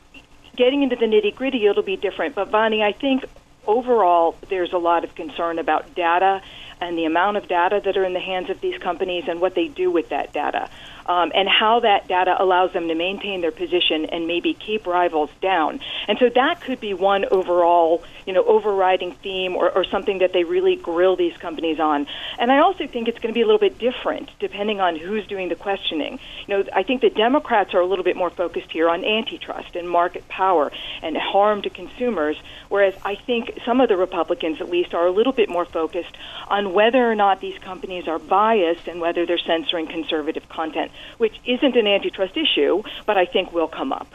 getting 0.57 0.83
into 0.83 0.97
the 0.97 1.07
nitty 1.07 1.35
gritty, 1.35 1.67
it'll 1.67 1.83
be 1.83 1.97
different. 1.97 2.35
But 2.35 2.49
Vonnie, 2.49 2.83
I 2.83 2.93
think 2.93 3.25
overall, 3.67 4.37
there's 4.49 4.73
a 4.73 4.79
lot 4.79 5.05
of 5.05 5.15
concern 5.15 5.59
about 5.59 5.95
data 5.95 6.41
and 6.81 6.97
the 6.97 7.05
amount 7.05 7.37
of 7.37 7.49
data 7.49 7.81
that 7.85 7.97
are 7.97 8.05
in 8.05 8.13
the 8.13 8.21
hands 8.21 8.51
of 8.51 8.61
these 8.61 8.79
companies 8.79 9.25
and 9.29 9.41
what 9.41 9.55
they 9.55 9.69
do 9.69 9.91
with 9.91 10.11
that 10.11 10.33
data 10.33 10.69
um, 11.07 11.33
and 11.35 11.49
how 11.49 11.81
that 11.81 12.09
data 12.09 12.37
allows 12.39 12.73
them 12.73 12.89
to 12.89 12.95
maintain 12.95 13.41
their 13.41 13.53
position 13.53 14.07
and 14.07 14.27
maybe 14.27 14.55
keep 14.55 14.87
rivals 14.87 15.31
down. 15.41 15.81
And 16.09 16.19
so 16.19 16.29
that 16.35 16.61
could 16.61 16.81
be 16.81 16.95
one 16.95 17.25
overall, 17.31 18.03
you 18.27 18.33
know, 18.33 18.45
overriding 18.45 19.13
theme 19.13 19.55
or, 19.55 19.71
or 19.71 19.85
something 19.85 20.19
that 20.19 20.33
they 20.33 20.45
really 20.45 20.77
grill 20.77 21.17
these 21.17 21.37
companies 21.37 21.79
on. 21.81 22.07
And 22.39 22.51
I 22.51 22.59
also 22.59 22.87
think 22.87 23.09
it's 23.09 23.19
going 23.19 23.33
to 23.33 23.39
be 23.39 23.43
a 23.43 23.47
little 23.47 23.61
bit 23.61 23.79
different 23.79 24.31
depending 24.39 24.81
on 24.81 24.97
who's 24.97 25.27
doing 25.27 25.49
the 25.49 25.55
questioning. 25.55 26.19
You 26.47 26.59
know, 26.59 26.65
I 26.75 26.83
think 26.83 27.01
the 27.01 27.11
Democrats 27.11 27.75
are 27.75 27.81
a 27.81 27.87
little 27.87 28.05
bit 28.05 28.17
more 28.17 28.31
focused 28.31 28.71
here 28.73 28.89
on 28.89 29.05
antitrust 29.05 29.77
and 29.77 29.89
market 29.89 30.29
power 30.29 30.73
and 31.03 31.17
harm 31.17 31.63
to 31.63 31.71
consumers, 31.71 32.37
whereas 32.69 32.95
I 33.05 33.15
think 33.15 33.59
some 33.65 33.81
of 33.81 33.89
the 33.89 33.97
Republicans, 33.97 34.61
at 34.61 34.69
least, 34.69 34.95
are 34.95 35.07
a 35.07 35.13
little 35.13 35.33
bit 35.33 35.49
more 35.49 35.65
focused 35.65 36.17
on 36.49 36.73
whether 36.73 37.11
or 37.11 37.15
not 37.15 37.41
these 37.41 37.59
companies 37.59 38.09
are 38.09 38.19
biased 38.19 38.89
and 38.89 39.01
whether 39.01 39.25
they're 39.27 39.39
censoring 39.39 39.87
conservative 39.87 40.49
content 40.49 40.91
which 41.19 41.39
isn't 41.45 41.77
an 41.77 41.87
antitrust 41.87 42.37
issue, 42.37 42.83
but 43.07 43.17
I 43.17 43.27
think 43.27 43.53
will 43.53 43.69
come 43.69 43.93
up. 43.93 44.13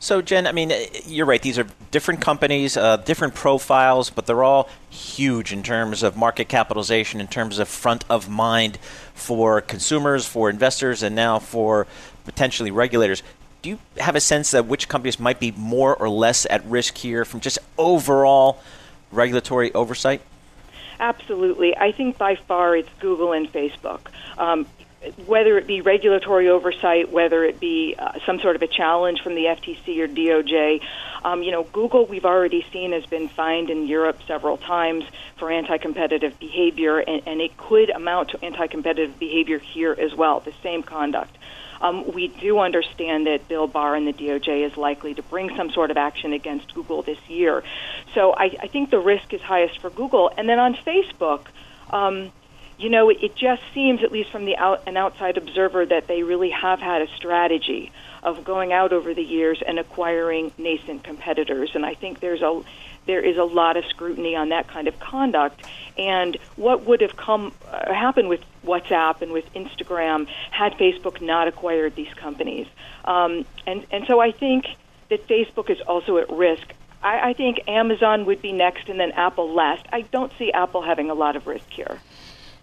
So, 0.00 0.22
Jen, 0.22 0.46
I 0.46 0.52
mean, 0.52 0.72
you're 1.06 1.26
right. 1.26 1.40
These 1.40 1.58
are 1.58 1.66
different 1.90 2.20
companies, 2.20 2.76
uh, 2.76 2.96
different 2.98 3.34
profiles, 3.34 4.10
but 4.10 4.26
they're 4.26 4.42
all 4.42 4.68
huge 4.90 5.52
in 5.52 5.62
terms 5.62 6.02
of 6.02 6.16
market 6.16 6.48
capitalization, 6.48 7.20
in 7.20 7.28
terms 7.28 7.58
of 7.58 7.68
front 7.68 8.04
of 8.08 8.28
mind 8.28 8.78
for 9.14 9.60
consumers, 9.60 10.26
for 10.26 10.50
investors, 10.50 11.02
and 11.02 11.14
now 11.14 11.38
for 11.38 11.86
potentially 12.24 12.70
regulators. 12.70 13.22
Do 13.62 13.70
you 13.70 13.78
have 13.98 14.14
a 14.14 14.20
sense 14.20 14.54
of 14.54 14.68
which 14.68 14.88
companies 14.88 15.18
might 15.18 15.40
be 15.40 15.52
more 15.52 15.94
or 15.96 16.08
less 16.08 16.46
at 16.48 16.64
risk 16.64 16.96
here 16.98 17.24
from 17.24 17.40
just 17.40 17.58
overall 17.76 18.60
regulatory 19.10 19.72
oversight? 19.74 20.22
Absolutely. 21.00 21.76
I 21.76 21.92
think 21.92 22.18
by 22.18 22.36
far 22.36 22.76
it's 22.76 22.88
Google 23.00 23.32
and 23.32 23.52
Facebook. 23.52 24.00
Um, 24.36 24.66
whether 25.26 25.58
it 25.58 25.66
be 25.66 25.80
regulatory 25.80 26.48
oversight, 26.48 27.10
whether 27.10 27.44
it 27.44 27.60
be 27.60 27.94
uh, 27.98 28.12
some 28.26 28.40
sort 28.40 28.56
of 28.56 28.62
a 28.62 28.66
challenge 28.66 29.20
from 29.22 29.34
the 29.34 29.44
FTC 29.44 29.98
or 30.00 30.08
DOJ. 30.08 30.80
Um, 31.24 31.42
you 31.42 31.50
know, 31.50 31.64
Google, 31.64 32.06
we've 32.06 32.24
already 32.24 32.64
seen, 32.72 32.92
has 32.92 33.06
been 33.06 33.28
fined 33.28 33.70
in 33.70 33.86
Europe 33.86 34.18
several 34.26 34.56
times 34.56 35.04
for 35.36 35.50
anti 35.50 35.78
competitive 35.78 36.38
behavior, 36.38 36.98
and, 36.98 37.22
and 37.26 37.40
it 37.40 37.56
could 37.56 37.90
amount 37.90 38.30
to 38.30 38.44
anti 38.44 38.66
competitive 38.66 39.18
behavior 39.18 39.58
here 39.58 39.94
as 39.98 40.14
well, 40.14 40.40
the 40.40 40.54
same 40.62 40.82
conduct. 40.82 41.36
Um, 41.80 42.10
we 42.12 42.28
do 42.28 42.58
understand 42.58 43.26
that 43.26 43.48
Bill 43.48 43.66
Barr 43.66 43.94
and 43.94 44.06
the 44.06 44.12
DOJ 44.12 44.66
is 44.66 44.76
likely 44.76 45.14
to 45.14 45.22
bring 45.22 45.54
some 45.56 45.70
sort 45.70 45.90
of 45.90 45.96
action 45.96 46.32
against 46.32 46.74
Google 46.74 47.02
this 47.02 47.18
year. 47.28 47.62
So 48.14 48.32
I, 48.32 48.56
I 48.60 48.66
think 48.66 48.90
the 48.90 48.98
risk 48.98 49.32
is 49.32 49.40
highest 49.40 49.78
for 49.80 49.90
Google. 49.90 50.30
And 50.36 50.48
then 50.48 50.58
on 50.58 50.74
Facebook, 50.74 51.46
um, 51.90 52.32
you 52.78 52.88
know, 52.88 53.10
it 53.10 53.34
just 53.34 53.62
seems, 53.74 54.02
at 54.02 54.12
least 54.12 54.30
from 54.30 54.44
the 54.44 54.56
out, 54.56 54.82
an 54.86 54.96
outside 54.96 55.36
observer, 55.36 55.84
that 55.86 56.06
they 56.06 56.22
really 56.22 56.50
have 56.50 56.78
had 56.78 57.02
a 57.02 57.08
strategy 57.16 57.92
of 58.22 58.44
going 58.44 58.72
out 58.72 58.92
over 58.92 59.14
the 59.14 59.22
years 59.22 59.62
and 59.66 59.78
acquiring 59.78 60.52
nascent 60.58 61.02
competitors. 61.02 61.70
And 61.74 61.84
I 61.84 61.94
think 61.94 62.20
there's 62.20 62.42
a 62.42 62.62
there 63.06 63.20
is 63.24 63.38
a 63.38 63.44
lot 63.44 63.78
of 63.78 63.84
scrutiny 63.86 64.36
on 64.36 64.50
that 64.50 64.68
kind 64.68 64.86
of 64.86 65.00
conduct. 65.00 65.62
And 65.96 66.36
what 66.56 66.84
would 66.84 67.00
have 67.00 67.16
come 67.16 67.52
uh, 67.66 67.92
happened 67.92 68.28
with 68.28 68.42
WhatsApp 68.64 69.22
and 69.22 69.32
with 69.32 69.50
Instagram 69.54 70.28
had 70.50 70.74
Facebook 70.74 71.22
not 71.22 71.48
acquired 71.48 71.96
these 71.96 72.12
companies? 72.14 72.66
Um, 73.04 73.44
and 73.66 73.84
and 73.90 74.06
so 74.06 74.20
I 74.20 74.30
think 74.30 74.66
that 75.08 75.26
Facebook 75.26 75.70
is 75.70 75.80
also 75.80 76.18
at 76.18 76.30
risk. 76.30 76.66
I, 77.02 77.30
I 77.30 77.32
think 77.32 77.60
Amazon 77.66 78.26
would 78.26 78.42
be 78.42 78.52
next, 78.52 78.88
and 78.88 79.00
then 79.00 79.12
Apple 79.12 79.52
last. 79.52 79.86
I 79.90 80.02
don't 80.02 80.32
see 80.38 80.52
Apple 80.52 80.82
having 80.82 81.10
a 81.10 81.14
lot 81.14 81.34
of 81.34 81.46
risk 81.46 81.68
here. 81.70 81.98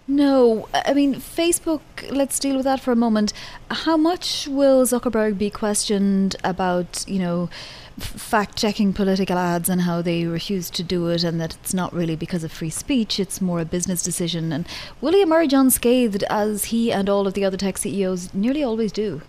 No, 0.08 0.68
I 0.74 0.94
mean, 0.94 1.16
Facebook, 1.16 1.82
let's 2.12 2.38
deal 2.38 2.56
with 2.56 2.66
that 2.66 2.80
for 2.80 2.92
a 2.92 2.96
moment. 2.96 3.34
How 3.72 3.98
much 3.98 4.48
will 4.48 4.86
Zuckerberg 4.86 5.38
be 5.38 5.50
questioned 5.50 6.36
about, 6.44 7.04
you 7.08 7.18
know, 7.18 7.50
fact 7.98 8.56
checking 8.56 8.94
political 8.94 9.38
ads 9.38 9.68
and 9.68 9.82
how 9.82 10.04
they 10.04 10.26
refuse 10.26 10.70
to 10.70 10.84
do 10.84 11.08
it, 11.08 11.24
and 11.24 11.42
that 11.42 11.56
it's 11.56 11.74
not 11.74 11.92
really 11.92 12.16
because 12.16 12.44
of 12.44 12.52
free 12.52 12.70
speech, 12.70 13.20
it's 13.20 13.42
more 13.42 13.62
a 13.62 13.66
business 13.66 14.04
decision? 14.04 14.52
And 14.52 14.68
will 15.02 15.14
he 15.14 15.24
emerge 15.24 15.54
unscathed 15.54 16.24
as 16.30 16.66
he 16.66 16.92
and 16.92 17.10
all 17.10 17.26
of 17.26 17.34
the 17.34 17.44
other 17.44 17.58
tech 17.58 17.80
CEOs 17.80 18.32
nearly 18.32 18.64
always 18.64 18.92
do? 18.92 19.22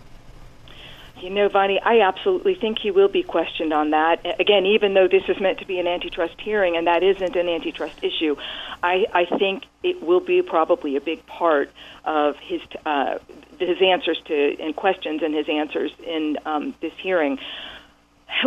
You 1.21 1.31
know, 1.31 1.49
Vonnie, 1.49 1.79
I 1.81 2.01
absolutely 2.01 2.55
think 2.55 2.79
he 2.79 2.91
will 2.91 3.07
be 3.07 3.23
questioned 3.23 3.73
on 3.73 3.89
that. 3.91 4.39
Again, 4.39 4.65
even 4.65 4.93
though 4.93 5.07
this 5.07 5.23
is 5.27 5.39
meant 5.39 5.59
to 5.59 5.65
be 5.65 5.79
an 5.79 5.87
antitrust 5.87 6.39
hearing 6.39 6.77
and 6.77 6.85
that 6.87 7.01
isn't 7.01 7.35
an 7.35 7.49
antitrust 7.49 8.03
issue, 8.03 8.35
I, 8.83 9.05
I 9.13 9.25
think 9.25 9.63
it 9.83 10.03
will 10.03 10.19
be 10.19 10.41
probably 10.41 10.95
a 10.95 11.01
big 11.01 11.25
part 11.25 11.71
of 12.05 12.37
his 12.37 12.61
uh, 12.85 13.17
his 13.59 13.81
answers 13.81 14.21
to 14.25 14.57
and 14.61 14.75
questions 14.75 15.23
and 15.23 15.33
his 15.33 15.49
answers 15.49 15.91
in 16.05 16.37
um, 16.45 16.75
this 16.81 16.93
hearing. 16.99 17.39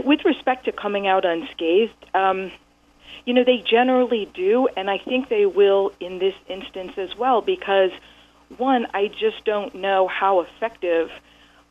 With 0.04 0.24
respect 0.24 0.66
to 0.66 0.72
coming 0.72 1.08
out 1.08 1.24
unscathed, 1.24 1.92
um, 2.14 2.52
you 3.24 3.34
know, 3.34 3.44
they 3.44 3.58
generally 3.58 4.30
do, 4.32 4.68
and 4.76 4.88
I 4.88 4.98
think 4.98 5.28
they 5.28 5.46
will 5.46 5.92
in 6.00 6.18
this 6.18 6.34
instance 6.48 6.92
as 6.96 7.16
well 7.16 7.40
because, 7.40 7.90
one, 8.56 8.86
I 8.94 9.08
just 9.08 9.44
don't 9.44 9.74
know 9.74 10.06
how 10.06 10.40
effective 10.40 11.10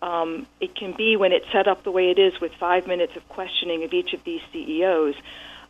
um, 0.01 0.47
it 0.59 0.75
can 0.75 0.93
be 0.93 1.15
when 1.15 1.31
it's 1.31 1.45
set 1.51 1.67
up 1.67 1.83
the 1.83 1.91
way 1.91 2.09
it 2.09 2.19
is 2.19 2.39
with 2.39 2.51
five 2.59 2.87
minutes 2.87 3.15
of 3.15 3.27
questioning 3.29 3.83
of 3.83 3.93
each 3.93 4.13
of 4.13 4.23
these 4.23 4.41
CEOs. 4.53 5.15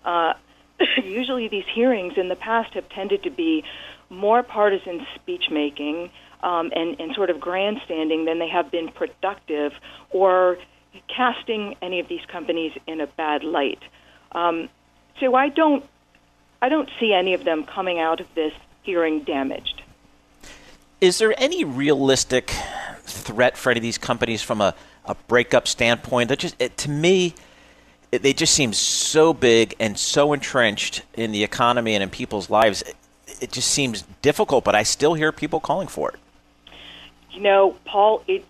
Uh, 0.05 0.33
usually, 1.03 1.47
these 1.47 1.65
hearings 1.73 2.13
in 2.17 2.29
the 2.29 2.35
past 2.35 2.73
have 2.73 2.87
tended 2.89 3.23
to 3.23 3.29
be 3.29 3.63
more 4.09 4.43
partisan 4.43 5.05
speech 5.15 5.49
making 5.51 6.09
um, 6.41 6.71
and, 6.75 6.99
and 6.99 7.13
sort 7.15 7.29
of 7.29 7.39
grandstanding 7.39 8.25
than 8.25 8.39
they 8.39 8.49
have 8.49 8.71
been 8.71 8.89
productive 8.89 9.73
or 10.11 10.57
casting 11.07 11.75
any 11.81 11.99
of 11.99 12.07
these 12.07 12.25
companies 12.27 12.71
in 12.87 13.01
a 13.01 13.07
bad 13.07 13.43
light. 13.43 13.81
Um, 14.31 14.69
so 15.19 15.35
I 15.35 15.49
don't, 15.49 15.83
I 16.61 16.69
don't 16.69 16.89
see 16.99 17.13
any 17.13 17.33
of 17.33 17.43
them 17.43 17.65
coming 17.65 17.99
out 17.99 18.19
of 18.19 18.33
this 18.35 18.53
hearing 18.83 19.23
damaged. 19.23 19.81
Is 21.01 21.17
there 21.17 21.33
any 21.37 21.63
realistic 21.63 22.53
threat 23.11 23.57
for 23.57 23.71
any 23.71 23.79
of 23.79 23.83
these 23.83 23.97
companies 23.97 24.41
from 24.41 24.61
a, 24.61 24.73
a 25.05 25.15
breakup 25.27 25.67
standpoint. 25.67 26.29
That 26.29 26.39
just 26.39 26.55
it, 26.59 26.77
to 26.77 26.89
me, 26.89 27.35
it, 28.11 28.21
they 28.23 28.33
just 28.33 28.53
seem 28.53 28.73
so 28.73 29.33
big 29.33 29.75
and 29.79 29.97
so 29.97 30.33
entrenched 30.33 31.03
in 31.13 31.31
the 31.31 31.43
economy 31.43 31.95
and 31.95 32.03
in 32.03 32.09
people's 32.09 32.49
lives. 32.49 32.81
It, 32.81 32.95
it 33.41 33.51
just 33.51 33.69
seems 33.69 34.03
difficult, 34.21 34.63
but 34.63 34.75
I 34.75 34.83
still 34.83 35.13
hear 35.13 35.31
people 35.31 35.59
calling 35.59 35.87
for 35.87 36.09
it. 36.11 36.19
You 37.31 37.41
know, 37.41 37.75
Paul, 37.85 38.23
it 38.27 38.45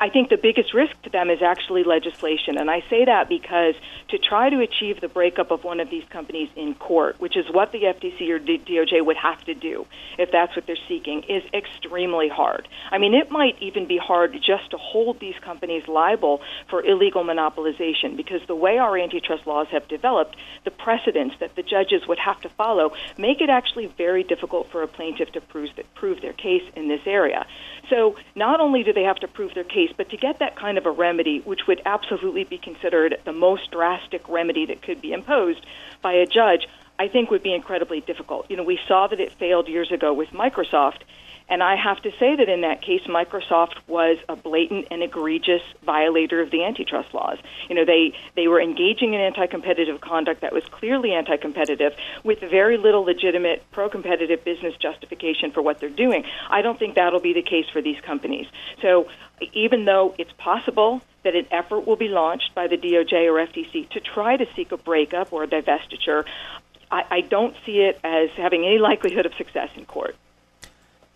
I 0.00 0.08
think 0.08 0.28
the 0.28 0.36
biggest 0.36 0.74
risk 0.74 1.00
to 1.02 1.10
them 1.10 1.30
is 1.30 1.42
actually 1.42 1.84
legislation. 1.84 2.58
And 2.58 2.70
I 2.70 2.82
say 2.90 3.04
that 3.04 3.28
because 3.28 3.74
to 4.08 4.18
try 4.18 4.50
to 4.50 4.60
achieve 4.60 5.00
the 5.00 5.08
breakup 5.08 5.50
of 5.50 5.64
one 5.64 5.80
of 5.80 5.90
these 5.90 6.04
companies 6.10 6.48
in 6.56 6.74
court, 6.74 7.20
which 7.20 7.36
is 7.36 7.46
what 7.50 7.72
the 7.72 7.82
FTC 7.82 8.28
or 8.30 8.38
DOJ 8.38 9.04
would 9.04 9.16
have 9.16 9.42
to 9.44 9.54
do 9.54 9.86
if 10.18 10.30
that's 10.32 10.54
what 10.56 10.66
they're 10.66 10.76
seeking, 10.88 11.22
is 11.24 11.42
extremely 11.54 12.28
hard. 12.28 12.68
I 12.90 12.98
mean, 12.98 13.14
it 13.14 13.30
might 13.30 13.56
even 13.60 13.86
be 13.86 13.98
hard 13.98 14.32
just 14.34 14.70
to 14.70 14.76
hold 14.76 15.20
these 15.20 15.36
companies 15.40 15.86
liable 15.88 16.40
for 16.68 16.84
illegal 16.84 17.24
monopolization 17.24 18.16
because 18.16 18.40
the 18.46 18.54
way 18.54 18.78
our 18.78 18.98
antitrust 18.98 19.46
laws 19.46 19.68
have 19.68 19.86
developed, 19.88 20.36
the 20.64 20.70
precedents 20.70 21.36
that 21.40 21.54
the 21.56 21.62
judges 21.62 22.06
would 22.06 22.18
have 22.18 22.40
to 22.42 22.48
follow 22.50 22.92
make 23.16 23.40
it 23.40 23.50
actually 23.50 23.86
very 23.86 24.24
difficult 24.24 24.70
for 24.70 24.82
a 24.82 24.88
plaintiff 24.88 25.30
to 25.32 25.40
prove, 25.40 25.70
prove 25.94 26.20
their 26.20 26.32
case 26.32 26.62
in 26.76 26.88
this 26.88 27.02
area. 27.06 27.46
So 27.88 28.16
not 28.34 28.60
only 28.60 28.82
do 28.82 28.92
they 28.92 29.02
have 29.02 29.16
to 29.16 29.28
prove 29.28 29.54
their 29.54 29.64
case, 29.70 29.92
but 29.96 30.10
to 30.10 30.16
get 30.16 30.38
that 30.40 30.56
kind 30.56 30.78
of 30.78 30.86
a 30.86 30.90
remedy, 30.90 31.40
which 31.40 31.66
would 31.66 31.80
absolutely 31.86 32.44
be 32.44 32.58
considered 32.58 33.16
the 33.24 33.32
most 33.32 33.70
drastic 33.70 34.28
remedy 34.28 34.66
that 34.66 34.82
could 34.82 35.00
be 35.00 35.12
imposed 35.12 35.64
by 36.02 36.12
a 36.12 36.26
judge, 36.26 36.66
I 37.00 37.08
think 37.08 37.30
would 37.30 37.42
be 37.42 37.54
incredibly 37.54 38.02
difficult. 38.02 38.50
You 38.50 38.58
know, 38.58 38.62
we 38.62 38.78
saw 38.86 39.06
that 39.06 39.18
it 39.20 39.32
failed 39.32 39.68
years 39.68 39.90
ago 39.90 40.12
with 40.12 40.28
Microsoft, 40.32 40.98
and 41.48 41.62
I 41.62 41.74
have 41.74 42.02
to 42.02 42.10
say 42.18 42.36
that 42.36 42.46
in 42.50 42.60
that 42.60 42.82
case, 42.82 43.00
Microsoft 43.06 43.76
was 43.86 44.18
a 44.28 44.36
blatant 44.36 44.88
and 44.90 45.02
egregious 45.02 45.62
violator 45.82 46.42
of 46.42 46.50
the 46.50 46.62
antitrust 46.62 47.14
laws. 47.14 47.38
You 47.70 47.76
know, 47.76 47.86
they, 47.86 48.12
they 48.36 48.48
were 48.48 48.60
engaging 48.60 49.14
in 49.14 49.20
anti 49.22 49.46
competitive 49.46 50.02
conduct 50.02 50.42
that 50.42 50.52
was 50.52 50.62
clearly 50.64 51.14
anti 51.14 51.38
competitive 51.38 51.94
with 52.22 52.40
very 52.40 52.76
little 52.76 53.02
legitimate 53.02 53.64
pro 53.70 53.88
competitive 53.88 54.44
business 54.44 54.76
justification 54.76 55.52
for 55.52 55.62
what 55.62 55.80
they're 55.80 55.88
doing. 55.88 56.26
I 56.50 56.60
don't 56.60 56.78
think 56.78 56.96
that'll 56.96 57.20
be 57.20 57.32
the 57.32 57.40
case 57.40 57.64
for 57.72 57.80
these 57.80 58.00
companies. 58.02 58.46
So 58.82 59.08
even 59.54 59.86
though 59.86 60.14
it's 60.18 60.32
possible 60.32 61.00
that 61.22 61.34
an 61.34 61.46
effort 61.50 61.86
will 61.86 61.96
be 61.96 62.08
launched 62.08 62.54
by 62.54 62.66
the 62.66 62.76
DOJ 62.76 63.26
or 63.26 63.46
FTC 63.46 63.88
to 63.90 64.00
try 64.00 64.36
to 64.36 64.46
seek 64.54 64.72
a 64.72 64.76
breakup 64.76 65.32
or 65.32 65.44
a 65.44 65.46
divestiture, 65.46 66.24
I, 66.90 67.04
I 67.10 67.20
don't 67.20 67.54
see 67.64 67.80
it 67.80 68.00
as 68.02 68.30
having 68.30 68.64
any 68.64 68.78
likelihood 68.78 69.26
of 69.26 69.34
success 69.34 69.70
in 69.76 69.86
court. 69.86 70.16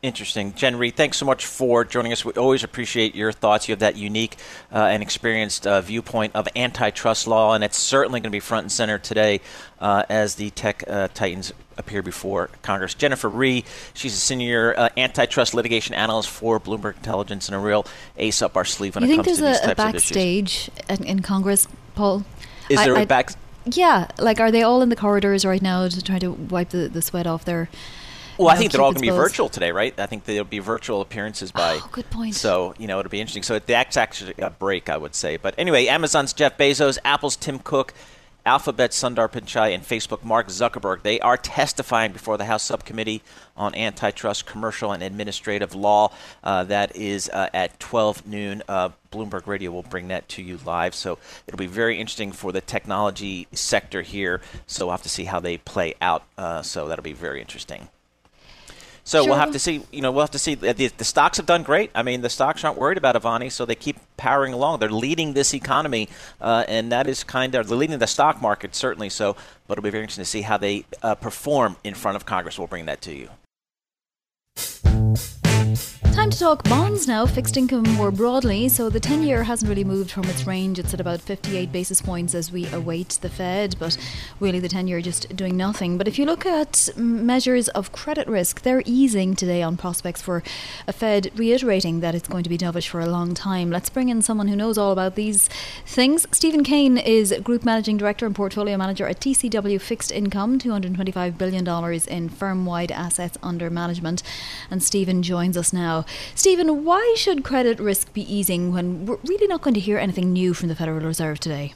Interesting. 0.05 0.53
Jen 0.53 0.77
Reed, 0.77 0.97
thanks 0.97 1.17
so 1.17 1.25
much 1.25 1.47
for 1.47 1.83
joining 1.83 2.13
us. 2.13 2.27
We 2.27 2.35
always 2.35 2.63
appreciate 2.63 3.15
your 3.15 3.33
thoughts. 3.33 3.69
You 3.69 3.73
have 3.73 3.79
that 3.79 3.97
unique 3.97 4.37
uh, 4.71 4.77
and 4.77 5.03
experienced 5.03 5.67
uh, 5.67 5.81
viewpoint 5.81 6.37
of 6.37 6.47
antitrust 6.55 7.27
law, 7.27 7.55
and 7.55 7.65
it's 7.65 7.79
certainly 7.79 8.21
going 8.21 8.31
to 8.31 8.37
be 8.37 8.41
front 8.41 8.65
and 8.65 8.73
center 8.73 8.99
today 8.99 9.41
uh, 9.81 10.03
as 10.11 10.35
the 10.35 10.51
tech 10.51 10.85
uh, 10.87 11.09
titans 11.15 11.55
appear 11.79 12.03
before 12.03 12.51
Congress. 12.61 12.93
Jennifer 12.93 13.31
Rie, 13.31 13.65
she's 13.95 14.13
a 14.13 14.19
senior 14.19 14.75
uh, 14.77 14.91
antitrust 14.99 15.55
litigation 15.55 15.95
analyst 15.95 16.29
for 16.29 16.61
Bloomberg 16.61 16.97
Intelligence 16.97 17.49
and 17.49 17.57
a 17.57 17.59
real 17.59 17.87
ace 18.19 18.43
up 18.43 18.59
our 18.59 18.67
sleeve 18.67 18.97
when 18.97 19.05
you 19.05 19.15
it 19.15 19.25
comes 19.25 19.39
to 19.39 19.43
these 19.43 19.59
a, 19.61 19.75
types 19.75 19.81
of 19.81 19.95
issues. 19.95 20.09
think 20.11 20.49
there's 20.51 20.99
a 20.99 20.99
backstage 20.99 21.09
in 21.09 21.23
Congress, 21.23 21.67
Paul? 21.95 22.27
Is 22.69 22.79
there 22.79 22.97
a 22.97 23.07
back? 23.07 23.31
Yeah, 23.67 24.09
like 24.19 24.41
are 24.41 24.51
they 24.51 24.63
all 24.63 24.83
in 24.83 24.89
the 24.89 24.97
corridors 24.97 25.45
right 25.45 25.63
now 25.63 25.89
to 25.89 26.03
try 26.03 26.19
to 26.19 26.31
wipe 26.31 26.71
the, 26.71 26.89
the 26.89 27.03
sweat 27.03 27.27
off 27.27 27.45
their 27.45 27.69
well, 28.39 28.49
I 28.49 28.57
think 28.57 28.73
they're 28.73 28.83
all 28.83 28.93
going 28.93 29.03
to 29.03 29.13
be 29.13 29.17
virtual 29.17 29.49
today, 29.49 29.71
right? 29.71 29.99
I 29.99 30.07
think 30.07 30.25
there'll 30.25 30.45
be 30.45 30.59
virtual 30.59 31.01
appearances 31.01 31.53
by. 31.53 31.79
Oh, 31.81 31.89
good 31.93 32.11
point. 32.11 32.35
So 32.35 32.75
you 32.79 32.87
know 32.87 32.99
it'll 32.99 33.11
be 33.11 33.21
interesting. 33.21 33.43
So 33.43 33.59
that's 33.59 33.97
actually 33.97 34.35
a 34.39 34.51
break, 34.51 34.91
I 34.91 34.97
would 34.97 35.15
say. 35.15 35.37
But 35.37 35.55
anyway, 35.57 35.87
Amazon's 35.87 36.33
Jeff 36.33 36.59
Bezos, 36.59 36.99
Apple's 37.05 37.37
Tim 37.37 37.59
Cook, 37.59 37.95
Alphabet's 38.47 39.01
Sundar 39.01 39.31
Pichai, 39.31 39.75
and 39.75 39.83
Facebook 39.83 40.23
Mark 40.23 40.49
Zuckerberg. 40.49 41.03
They 41.03 41.19
are 41.21 41.37
testifying 41.39 42.13
before 42.13 42.37
the 42.37 42.45
House 42.45 42.63
Subcommittee 42.63 43.23
on 43.57 43.75
Antitrust, 43.75 44.45
Commercial, 44.45 44.93
and 44.93 45.03
Administrative 45.03 45.75
Law. 45.75 46.13
Uh, 46.43 46.65
that 46.65 46.95
is 46.95 47.31
uh, 47.31 47.49
at 47.55 47.81
12 47.81 48.27
noon. 48.27 48.63
Uh, 48.69 48.91
Bloomberg 49.11 49.47
Radio 49.47 49.71
will 49.71 49.83
bring 49.83 50.09
that 50.09 50.29
to 50.31 50.43
you 50.43 50.59
live. 50.67 50.95
So 50.95 51.19
it'll 51.47 51.57
be 51.57 51.67
very 51.67 51.99
interesting 51.99 52.33
for 52.33 52.53
the 52.53 52.61
technology 52.61 53.47
sector 53.53 54.03
here. 54.03 54.43
So 54.67 54.87
we'll 54.87 54.93
have 54.93 55.03
to 55.03 55.09
see 55.09 55.25
how 55.25 55.41
they 55.41 55.57
play 55.57 55.95
out. 56.03 56.25
Uh, 56.37 56.63
so 56.63 56.89
that'll 56.89 57.03
be 57.03 57.13
very 57.13 57.41
interesting. 57.41 57.89
So 59.07 59.21
sure. 59.21 59.29
we'll 59.29 59.39
have 59.39 59.53
to 59.53 59.59
see. 59.59 59.83
You 59.93 60.01
know, 60.01 60.11
we'll 60.11 60.23
have 60.23 60.31
to 60.31 60.39
see. 60.39 60.55
The, 60.55 60.73
the, 60.73 61.05
stocks 61.05 61.37
have 61.37 61.45
done 61.45 61.63
great. 61.63 61.91
I 61.95 62.03
mean, 62.03 62.23
the 62.23 62.31
stocks 62.31 62.65
aren't 62.65 62.79
worried 62.79 62.97
about 62.97 63.15
Avani, 63.15 63.53
so 63.53 63.67
they 63.67 63.75
keep 63.75 63.99
powering 64.17 64.55
along. 64.55 64.81
They're 64.81 64.91
leading 64.91 65.35
this 65.35 65.53
economy, 65.53 66.09
uh, 66.41 66.65
and 66.69 66.91
that 66.91 67.07
is 67.07 67.23
kind 67.23 67.55
of 67.55 67.69
they're 67.69 67.77
leading 67.77 67.99
the 67.99 68.07
stock 68.07 68.41
market 68.41 68.75
certainly. 68.75 69.11
So, 69.11 69.37
but 69.67 69.75
it'll 69.75 69.85
be 69.85 69.91
very 69.91 70.05
interesting 70.05 70.25
to 70.25 70.31
see 70.31 70.43
how 70.43 70.57
they 70.57 70.87
uh, 71.03 71.15
perform 71.17 71.77
in 71.85 71.95
front 71.95 72.17
of 72.17 72.25
Congress. 72.25 72.59
We'll 72.59 72.67
bring 72.67 72.87
that 72.87 73.03
to 73.03 73.15
you. 73.15 73.29
Time 76.15 76.31
to 76.31 76.39
talk 76.39 76.63
bonds 76.69 77.09
now, 77.09 77.27
fixed 77.27 77.57
income 77.57 77.83
more 77.95 78.13
broadly. 78.13 78.69
So 78.69 78.89
the 78.89 79.01
10 79.01 79.25
year 79.25 79.43
hasn't 79.43 79.69
really 79.69 79.83
moved 79.83 80.13
from 80.13 80.25
its 80.27 80.47
range. 80.47 80.79
It's 80.79 80.95
at 80.95 81.01
about 81.01 81.21
58 81.21 81.73
basis 81.73 82.01
points 82.01 82.37
as 82.37 82.53
we 82.53 82.69
await 82.69 83.19
the 83.21 83.29
Fed, 83.29 83.75
but 83.81 83.99
really 84.39 84.61
the 84.61 84.69
10 84.69 84.87
year 84.87 85.01
just 85.01 85.35
doing 85.35 85.57
nothing. 85.57 85.99
But 85.99 86.07
if 86.07 86.17
you 86.17 86.25
look 86.25 86.47
at 86.47 86.89
measures 86.97 87.67
of 87.71 87.91
credit 87.91 88.29
risk, 88.29 88.63
they're 88.63 88.85
easing 88.87 89.35
today 89.35 89.61
on 89.61 89.77
prospects 89.77 90.23
for 90.23 90.45
a 90.87 90.93
Fed 90.93 91.33
reiterating 91.35 91.99
that 91.99 92.15
it's 92.15 92.29
going 92.29 92.45
to 92.45 92.51
be 92.51 92.59
dovish 92.59 92.87
for 92.87 93.01
a 93.01 93.07
long 93.07 93.35
time. 93.35 93.71
Let's 93.71 93.91
bring 93.91 94.09
in 94.09 94.23
someone 94.23 94.47
who 94.47 94.55
knows 94.55 94.79
all 94.79 94.93
about 94.93 95.17
these 95.17 95.49
things. 95.85 96.29
Stephen 96.31 96.63
Kane 96.63 96.97
is 96.97 97.35
Group 97.43 97.65
Managing 97.65 97.97
Director 97.97 98.25
and 98.25 98.37
Portfolio 98.37 98.77
Manager 98.77 99.09
at 99.09 99.19
TCW 99.19 99.81
Fixed 99.81 100.13
Income, 100.13 100.61
$225 100.61 101.37
billion 101.37 101.67
in 102.09 102.29
firm 102.29 102.65
wide 102.65 102.93
assets 102.93 103.37
under 103.43 103.69
management. 103.69 104.23
And 104.71 104.81
Stephen 104.81 105.23
joins 105.25 105.57
us 105.57 105.64
now. 105.73 106.05
Stephen, 106.35 106.85
why 106.85 107.15
should 107.17 107.45
credit 107.45 107.79
risk 107.81 108.13
be 108.13 108.23
easing 108.33 108.73
when 108.73 109.07
we're 109.07 109.19
really 109.25 109.47
not 109.47 109.63
going 109.63 109.75
to 109.75 109.81
hear 109.81 109.99
anything 109.99 110.33
new 110.33 110.55
from 110.55 110.69
the 110.69 110.75
Federal 110.75 111.01
Reserve 111.01 111.41
today? 111.41 111.75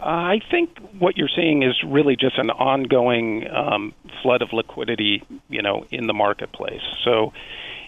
Uh, 0.00 0.04
I 0.04 0.40
think 0.50 0.78
what 0.98 1.16
you're 1.16 1.30
seeing 1.34 1.62
is 1.62 1.74
really 1.84 2.14
just 2.14 2.38
an 2.38 2.50
ongoing 2.50 3.48
um, 3.50 3.92
flood 4.22 4.42
of 4.42 4.52
liquidity, 4.52 5.24
you 5.48 5.60
know, 5.60 5.86
in 5.90 6.06
the 6.06 6.14
marketplace. 6.14 6.82
So 7.04 7.32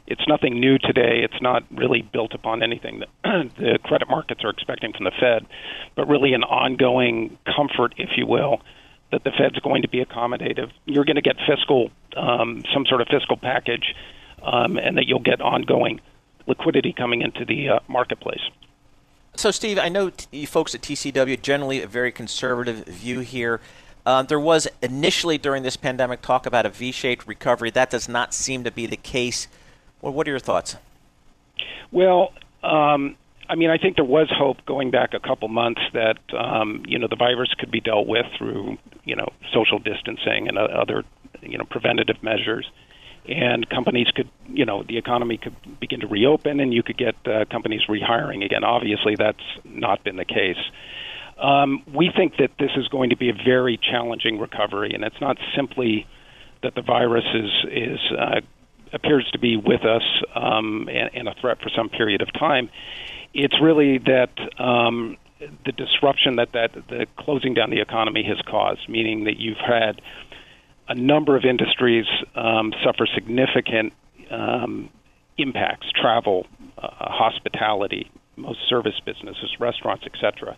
it's 0.09 0.27
nothing 0.27 0.59
new 0.59 0.77
today. 0.77 1.21
It's 1.23 1.41
not 1.41 1.63
really 1.71 2.03
built 2.03 2.35
upon 2.35 2.65
anything 2.65 3.01
that 3.01 3.09
the 3.57 3.79
credit 3.85 4.09
markets 4.09 4.43
are 4.43 4.51
expecting 4.51 4.93
from 4.93 5.05
the 5.05 5.13
Fed, 5.21 5.47
but 5.95 6.09
really 6.09 6.35
an 6.35 6.43
ongoing 6.43 7.39
comfort, 7.47 7.95
if 7.97 8.11
you 8.17 8.27
will, 8.27 8.61
that 9.13 9.23
the 9.23 9.31
Fed's 9.31 9.61
going 9.61 9.83
to 9.83 9.89
be 9.89 10.05
accommodative. 10.05 10.73
You're 10.85 11.05
going 11.05 11.17
to 11.17 11.23
get 11.23 11.37
fiscal, 11.47 11.91
um, 12.17 12.65
some 12.75 12.87
sort 12.87 13.01
of 13.01 13.09
fiscal 13.09 13.37
package 13.37 13.95
um, 14.43 14.77
and 14.79 14.97
that 14.97 15.07
you'll 15.07 15.19
get 15.21 15.41
ongoing 15.41 16.01
liquidity 16.47 16.93
coming 16.93 17.23
into 17.23 17.45
the 17.45 17.69
uh, 17.69 17.79
marketplace. 17.89 18.41
So, 19.37 19.51
Steve, 19.51 19.79
I 19.79 19.89
know 19.89 20.11
t- 20.11 20.27
you 20.33 20.47
folks 20.47 20.75
at 20.75 20.83
TCW 20.83 21.41
generally 21.41 21.83
a 21.83 21.87
very 21.87 22.13
conservative 22.13 22.85
view 22.87 23.21
here. 23.21 23.61
Uh, 24.05 24.23
there 24.23 24.41
was 24.41 24.67
initially 24.83 25.39
during 25.39 25.63
this 25.63 25.77
pandemic 25.77 26.23
talk 26.23 26.47
about 26.47 26.67
a 26.67 26.71
V-shaped 26.71 27.27
recovery. 27.27 27.71
That 27.71 27.91
does 27.91 28.09
not 28.09 28.35
seem 28.35 28.65
to 28.65 28.71
be 28.71 28.87
the 28.87 28.97
case. 28.97 29.47
Well, 30.01 30.13
what 30.13 30.27
are 30.27 30.31
your 30.31 30.41
thoughts? 30.41 30.77
Well, 31.93 32.33
um, 32.63 33.17
I 33.49 33.57
mean, 33.57 33.71
I 33.71 33.79
think 33.79 33.97
there 33.97 34.05
was 34.05 34.29
hope 34.31 34.65
going 34.65 34.91
back 34.91 35.13
a 35.13 35.21
couple 35.21 35.49
months 35.49 35.81
that 35.93 36.19
um, 36.37 36.85
you 36.87 36.99
know 36.99 37.09
the 37.09 37.17
virus 37.17 37.53
could 37.59 37.71
be 37.71 37.81
dealt 37.81 38.07
with 38.07 38.27
through 38.39 38.79
you 39.05 39.17
know 39.17 39.29
social 39.53 39.79
distancing 39.79 40.49
and 40.49 40.57
uh, 40.57 40.63
other 40.63 41.05
you 41.43 41.59
know 41.59 41.65
preventative 41.65 42.23
measures 42.23 42.69
and 43.29 43.69
companies 43.69 44.09
could, 44.15 44.29
you 44.49 44.65
know, 44.65 44.83
the 44.83 44.99
economy 44.99 45.37
could 45.37 45.55
begin 45.79 46.01
to 46.01 46.07
reopen, 46.07 46.61
and 46.61 46.73
you 46.73 46.83
could 46.83 46.97
get 46.97 47.15
uh, 47.27 47.45
companies 47.51 47.83
rehiring 47.89 48.45
again. 48.45 48.65
Obviously, 48.65 49.15
that's 49.17 49.43
not 49.65 50.03
been 50.05 50.17
the 50.17 50.25
case. 50.25 50.59
Um, 51.39 51.83
we 51.93 52.11
think 52.15 52.37
that 52.39 52.51
this 52.59 52.71
is 52.77 52.89
going 52.89 53.11
to 53.11 53.17
be 53.17 53.31
a 53.31 53.33
very 53.35 53.79
challenging 53.79 54.39
recovery, 54.39 54.93
and 54.93 55.05
it's 55.05 55.21
not 55.21 55.39
simply 55.57 56.07
that 56.63 56.75
the 56.75 56.83
virus 56.83 57.25
is 57.35 57.51
is 57.71 57.99
uh, 58.19 58.41
appears 58.93 59.29
to 59.33 59.39
be 59.39 59.57
with 59.57 59.85
us 59.85 60.03
um, 60.35 60.89
and, 60.91 61.11
and, 61.15 61.29
a 61.29 61.35
threat 61.41 61.59
for 61.63 61.71
some 61.71 61.89
period 61.89 62.23
of 62.23 62.33
time. 62.33 62.69
It's 63.33 63.61
really 63.61 63.99
that 63.99 64.31
um, 64.59 65.17
the 65.65 65.73
disruption 65.73 66.37
that 66.37 66.53
that 66.53 66.73
the 66.89 67.07
closing 67.17 67.55
down 67.55 67.71
the 67.71 67.81
economy 67.81 68.25
has 68.25 68.39
caused, 68.47 68.89
meaning 68.89 69.25
that 69.25 69.39
you've 69.39 69.59
had 69.59 70.03
a 70.91 70.95
number 70.95 71.37
of 71.37 71.45
industries 71.45 72.07
um, 72.35 72.75
suffer 72.85 73.07
significant 73.15 73.93
um, 74.31 74.91
impacts 75.39 75.87
travel, 75.93 76.47
uh, 76.77 76.89
hospitality, 76.99 78.11
most 78.41 78.61
service 78.69 78.99
businesses, 79.05 79.51
restaurants, 79.59 80.05
etc. 80.07 80.57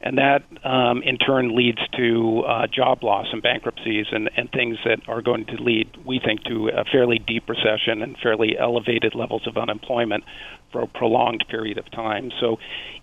And 0.00 0.18
that 0.18 0.42
um, 0.64 1.02
in 1.02 1.18
turn 1.18 1.56
leads 1.56 1.78
to 1.96 2.42
uh, 2.46 2.66
job 2.66 3.02
loss 3.02 3.26
and 3.32 3.42
bankruptcies 3.42 4.06
and, 4.12 4.30
and 4.36 4.50
things 4.50 4.76
that 4.84 5.00
are 5.08 5.22
going 5.22 5.46
to 5.46 5.62
lead, 5.62 5.88
we 6.04 6.20
think, 6.22 6.44
to 6.44 6.68
a 6.68 6.84
fairly 6.84 7.18
deep 7.18 7.48
recession 7.48 8.02
and 8.02 8.16
fairly 8.22 8.56
elevated 8.58 9.14
levels 9.14 9.46
of 9.46 9.56
unemployment 9.56 10.24
for 10.72 10.82
a 10.82 10.86
prolonged 10.86 11.44
period 11.48 11.78
of 11.78 11.90
time. 11.92 12.30
So, 12.40 12.56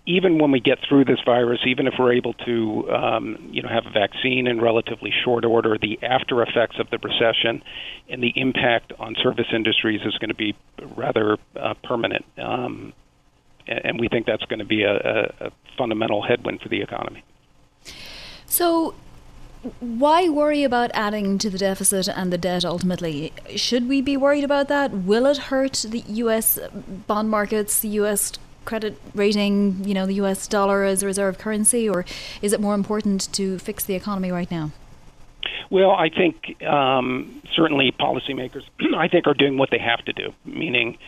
even 0.06 0.38
when 0.38 0.50
we 0.50 0.60
get 0.60 0.78
through 0.88 1.06
this 1.06 1.20
virus, 1.24 1.60
even 1.66 1.86
if 1.86 1.94
we're 1.98 2.12
able 2.12 2.34
to, 2.34 2.90
um, 2.90 3.48
you 3.52 3.62
know, 3.62 3.68
have 3.68 3.86
a 3.86 3.90
vaccine 3.90 4.46
in 4.46 4.60
relatively 4.60 5.12
short 5.24 5.44
order, 5.44 5.78
the 5.80 5.98
after 6.02 6.42
effects 6.42 6.76
of 6.78 6.90
the 6.90 6.98
recession 6.98 7.62
and 8.10 8.22
the 8.22 8.32
impact 8.36 8.92
on 8.98 9.14
service 9.22 9.46
industries 9.54 10.00
is 10.04 10.16
going 10.18 10.28
to 10.28 10.34
be 10.34 10.54
rather 10.96 11.36
uh, 11.58 11.74
permanent. 11.84 12.24
Um, 12.36 12.92
and 13.66 13.98
we 13.98 14.08
think 14.08 14.26
that's 14.26 14.44
going 14.44 14.58
to 14.58 14.64
be 14.64 14.82
a, 14.82 14.94
a, 14.94 15.46
a 15.46 15.50
fundamental 15.76 16.22
headwind 16.22 16.60
for 16.60 16.68
the 16.68 16.80
economy. 16.80 17.24
So, 18.46 18.94
why 19.80 20.28
worry 20.28 20.64
about 20.64 20.90
adding 20.92 21.38
to 21.38 21.48
the 21.48 21.58
deficit 21.58 22.08
and 22.08 22.32
the 22.32 22.38
debt 22.38 22.64
ultimately? 22.64 23.32
Should 23.54 23.88
we 23.88 24.02
be 24.02 24.16
worried 24.16 24.44
about 24.44 24.68
that? 24.68 24.90
Will 24.90 25.26
it 25.26 25.38
hurt 25.38 25.84
the 25.88 26.00
US 26.00 26.58
bond 27.06 27.30
markets, 27.30 27.80
the 27.80 27.88
US 27.88 28.32
credit 28.64 29.00
rating, 29.14 29.84
you 29.84 29.94
know, 29.94 30.06
the 30.06 30.14
US 30.14 30.46
dollar 30.46 30.84
as 30.84 31.02
a 31.02 31.06
reserve 31.06 31.38
currency, 31.38 31.88
or 31.88 32.04
is 32.40 32.52
it 32.52 32.60
more 32.60 32.74
important 32.74 33.32
to 33.32 33.58
fix 33.58 33.84
the 33.84 33.94
economy 33.94 34.30
right 34.30 34.50
now? 34.50 34.70
Well, 35.70 35.92
I 35.92 36.08
think 36.08 36.62
um, 36.62 37.42
certainly 37.54 37.92
policymakers, 37.92 38.64
I 38.96 39.08
think, 39.08 39.26
are 39.26 39.34
doing 39.34 39.58
what 39.58 39.70
they 39.70 39.78
have 39.78 40.04
to 40.04 40.12
do. 40.12 40.32
Meaning, 40.44 40.98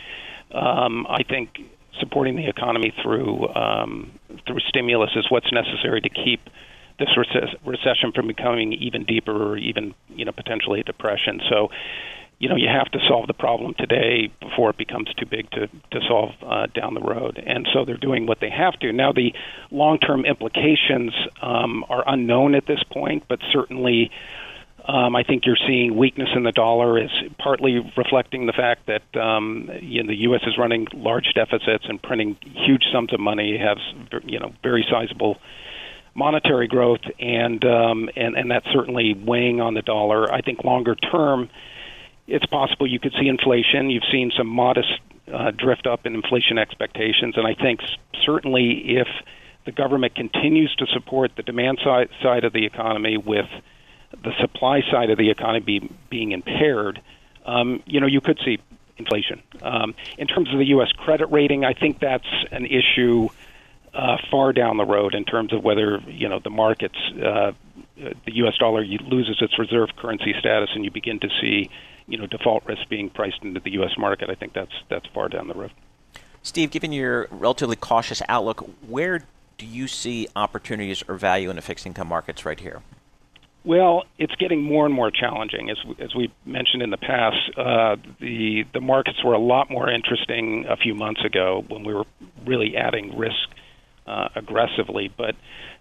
um, 0.51 1.05
I 1.09 1.23
think 1.23 1.59
supporting 1.99 2.35
the 2.35 2.47
economy 2.47 2.93
through 3.01 3.47
um, 3.53 4.11
through 4.47 4.59
stimulus 4.67 5.11
is 5.15 5.25
what's 5.29 5.51
necessary 5.51 6.01
to 6.01 6.09
keep 6.09 6.41
this 6.99 7.09
rece- 7.17 7.55
recession 7.65 8.11
from 8.13 8.27
becoming 8.27 8.73
even 8.73 9.03
deeper 9.05 9.51
or 9.51 9.57
even 9.57 9.93
you 10.09 10.25
know 10.25 10.31
potentially 10.31 10.79
a 10.79 10.83
depression. 10.83 11.41
So 11.49 11.69
you 12.39 12.49
know 12.49 12.55
you 12.55 12.67
have 12.67 12.91
to 12.91 12.99
solve 13.07 13.27
the 13.27 13.33
problem 13.33 13.73
today 13.77 14.31
before 14.41 14.69
it 14.69 14.77
becomes 14.77 15.13
too 15.17 15.25
big 15.25 15.49
to 15.51 15.67
to 15.67 15.99
solve 16.07 16.31
uh, 16.45 16.67
down 16.67 16.93
the 16.93 17.01
road. 17.01 17.41
And 17.45 17.67
so 17.73 17.85
they're 17.85 17.97
doing 17.97 18.25
what 18.27 18.39
they 18.39 18.49
have 18.49 18.79
to. 18.79 18.91
Now 18.91 19.11
the 19.11 19.33
long-term 19.71 20.25
implications 20.25 21.13
um, 21.41 21.83
are 21.89 22.03
unknown 22.07 22.55
at 22.55 22.65
this 22.67 22.83
point, 22.91 23.23
but 23.27 23.39
certainly. 23.51 24.11
Um, 24.87 25.15
I 25.15 25.23
think 25.23 25.45
you're 25.45 25.57
seeing 25.67 25.97
weakness 25.97 26.29
in 26.35 26.43
the 26.43 26.51
dollar 26.51 27.01
is 27.01 27.09
partly 27.39 27.79
reflecting 27.97 28.45
the 28.45 28.53
fact 28.53 28.87
that 28.87 29.19
um, 29.19 29.69
you 29.81 30.03
know, 30.03 30.07
the 30.07 30.17
U.S. 30.21 30.41
is 30.45 30.57
running 30.59 30.87
large 30.93 31.33
deficits 31.33 31.85
and 31.87 32.01
printing 32.01 32.37
huge 32.43 32.83
sums 32.93 33.11
of 33.11 33.19
money, 33.19 33.57
has 33.57 33.77
you 34.25 34.39
know 34.39 34.53
very 34.61 34.85
sizable 34.89 35.37
monetary 36.13 36.67
growth, 36.67 37.01
and 37.19 37.63
um, 37.65 38.09
and 38.15 38.35
and 38.35 38.49
that's 38.49 38.67
certainly 38.71 39.13
weighing 39.13 39.59
on 39.59 39.73
the 39.73 39.81
dollar. 39.81 40.31
I 40.31 40.41
think 40.41 40.63
longer 40.63 40.95
term, 40.95 41.49
it's 42.27 42.45
possible 42.45 42.85
you 42.85 42.99
could 42.99 43.13
see 43.19 43.27
inflation. 43.27 43.89
You've 43.89 44.09
seen 44.11 44.31
some 44.37 44.47
modest 44.47 44.99
uh, 45.33 45.49
drift 45.49 45.87
up 45.87 46.05
in 46.05 46.13
inflation 46.13 46.59
expectations, 46.59 47.35
and 47.37 47.47
I 47.47 47.55
think 47.55 47.81
certainly 48.23 48.97
if 48.97 49.07
the 49.65 49.71
government 49.71 50.13
continues 50.13 50.73
to 50.75 50.85
support 50.93 51.31
the 51.35 51.43
demand 51.43 51.79
side 51.83 52.09
side 52.21 52.43
of 52.43 52.53
the 52.53 52.65
economy 52.65 53.17
with 53.17 53.47
the 54.25 54.33
supply 54.41 54.81
side 54.91 55.09
of 55.09 55.17
the 55.17 55.29
economy 55.29 55.89
being 56.09 56.31
impaired, 56.31 57.01
um, 57.45 57.81
you 57.85 58.01
know, 58.01 58.07
you 58.07 58.19
could 58.19 58.39
see 58.43 58.59
inflation. 58.97 59.41
Um, 59.61 59.93
in 60.17 60.27
terms 60.27 60.51
of 60.51 60.57
the 60.59 60.65
U.S. 60.67 60.91
credit 60.91 61.27
rating, 61.27 61.63
I 61.63 61.73
think 61.73 61.99
that's 61.99 62.27
an 62.51 62.65
issue 62.65 63.29
uh, 63.93 64.17
far 64.29 64.51
down 64.51 64.77
the 64.77 64.85
road 64.85 65.13
in 65.15 65.23
terms 65.23 65.53
of 65.53 65.63
whether 65.63 65.99
you 66.07 66.27
know 66.27 66.39
the 66.39 66.49
markets, 66.49 66.97
uh, 67.23 67.53
the 67.95 68.35
U.S. 68.35 68.57
dollar 68.57 68.83
loses 68.83 69.37
its 69.41 69.57
reserve 69.57 69.89
currency 69.95 70.33
status, 70.39 70.69
and 70.73 70.83
you 70.83 70.91
begin 70.91 71.19
to 71.19 71.29
see 71.39 71.69
you 72.07 72.17
know 72.17 72.25
default 72.25 72.65
risk 72.65 72.89
being 72.89 73.09
priced 73.09 73.43
into 73.43 73.59
the 73.59 73.71
U.S. 73.73 73.97
market. 73.97 74.29
I 74.29 74.35
think 74.35 74.53
that's 74.53 74.73
that's 74.89 75.07
far 75.07 75.29
down 75.29 75.47
the 75.47 75.53
road. 75.53 75.71
Steve, 76.41 76.71
given 76.71 76.91
your 76.91 77.27
relatively 77.31 77.75
cautious 77.75 78.21
outlook, 78.27 78.67
where 78.87 79.25
do 79.57 79.65
you 79.65 79.87
see 79.87 80.27
opportunities 80.35 81.03
or 81.07 81.15
value 81.15 81.49
in 81.49 81.55
the 81.55 81.61
fixed 81.61 81.85
income 81.85 82.07
markets 82.07 82.45
right 82.45 82.59
here? 82.59 82.81
Well, 83.65 84.03
it's 84.19 84.35
getting 84.35 84.61
more 84.61 84.85
and 84.85 84.93
more 84.93 85.09
challenging. 85.09 85.71
As 85.71 85.77
as 85.99 86.13
we 86.13 86.31
mentioned 86.45 86.83
in 86.83 86.91
the 86.91 86.97
past, 86.97 87.37
uh, 87.57 87.95
the 88.19 88.63
the 88.73 88.81
markets 88.81 89.23
were 89.23 89.33
a 89.33 89.39
lot 89.39 89.71
more 89.71 89.89
interesting 89.89 90.65
a 90.69 90.77
few 90.77 90.93
months 90.93 91.25
ago 91.25 91.63
when 91.67 91.83
we 91.83 91.93
were 91.93 92.05
really 92.45 92.77
adding 92.77 93.17
risk 93.17 93.49
uh, 94.05 94.29
aggressively. 94.35 95.11
But 95.17 95.35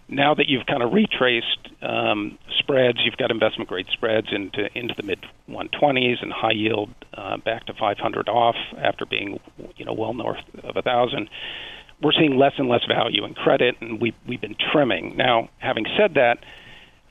now 0.08 0.34
that 0.34 0.48
you've 0.48 0.64
kind 0.64 0.82
of 0.82 0.94
retraced 0.94 1.68
um, 1.82 2.38
spreads, 2.58 2.98
you've 3.04 3.18
got 3.18 3.30
investment 3.30 3.68
grade 3.68 3.86
spreads 3.92 4.28
into 4.32 4.66
into 4.74 4.94
the 4.96 5.02
mid 5.02 5.18
120s 5.50 6.22
and 6.22 6.32
high 6.32 6.52
yield 6.52 6.88
uh, 7.12 7.36
back 7.36 7.66
to 7.66 7.74
500 7.74 8.30
off 8.30 8.56
after 8.78 9.04
being 9.04 9.40
you 9.76 9.84
know 9.84 9.92
well 9.92 10.14
north 10.14 10.40
of 10.62 10.76
a 10.78 10.82
thousand. 10.82 11.28
We're 12.02 12.12
seeing 12.12 12.38
less 12.38 12.52
and 12.56 12.68
less 12.68 12.84
value 12.88 13.26
in 13.26 13.34
credit, 13.34 13.76
and 13.82 14.00
we 14.00 14.14
we've 14.26 14.40
been 14.40 14.56
trimming. 14.72 15.16
Now, 15.18 15.50
having 15.58 15.84
said 15.98 16.14
that. 16.14 16.38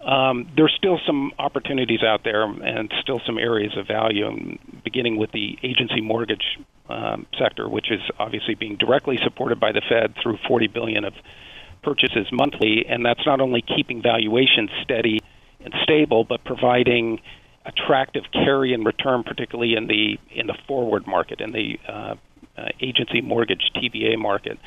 Um, 0.06 0.52
there's 0.58 0.74
still 0.78 1.00
some 1.06 1.32
opportunities 1.40 2.04
out 2.04 2.24
there 2.24 2.44
and 2.44 2.92
still 3.02 3.22
some 3.26 3.38
areas 3.38 3.78
of 3.78 3.88
value, 3.88 4.58
beginning 4.84 5.18
with 5.18 5.32
the 5.32 5.58
agency 5.64 6.02
mortgage 6.02 6.60
um, 6.90 7.26
sector, 7.40 7.70
which 7.70 7.90
is 7.90 8.02
obviously 8.20 8.56
being 8.56 8.76
directly 8.76 9.18
supported 9.24 9.60
by 9.60 9.72
the 9.72 9.82
Fed 9.88 10.16
through 10.22 10.38
40 10.48 10.68
billion 10.68 11.06
of 11.06 11.14
purchases 11.84 12.28
monthly, 12.32 12.86
and 12.88 13.06
that's 13.06 13.26
not 13.26 13.40
only 13.40 13.62
keeping 13.62 14.02
valuations 14.02 14.70
steady 14.84 15.20
and 15.64 15.74
stable, 15.84 16.24
but 16.24 16.44
providing 16.44 17.22
attractive 17.66 18.24
carry 18.34 18.74
and 18.74 18.86
return, 18.86 19.24
particularly 19.24 19.76
in 19.76 19.88
the 19.88 20.18
in 20.32 20.48
the 20.48 20.58
forward 20.68 21.08
market, 21.08 21.40
in 21.40 21.52
the 21.52 21.80
uh, 21.88 22.16
uh, 22.58 22.68
agency 22.82 23.22
mortgage 23.22 23.72
TBA 23.76 24.18
market. 24.18 24.58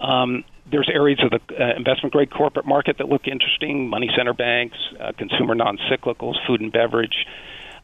Um, 0.00 0.44
there's 0.70 0.88
areas 0.92 1.20
of 1.22 1.30
the 1.30 1.40
uh, 1.62 1.76
investment 1.76 2.12
grade 2.12 2.30
corporate 2.30 2.66
market 2.66 2.98
that 2.98 3.08
look 3.08 3.26
interesting: 3.26 3.88
money 3.88 4.10
center 4.16 4.34
banks, 4.34 4.76
uh, 5.00 5.12
consumer 5.16 5.54
non 5.54 5.78
cyclicals, 5.90 6.34
food 6.46 6.60
and 6.60 6.72
beverage. 6.72 7.26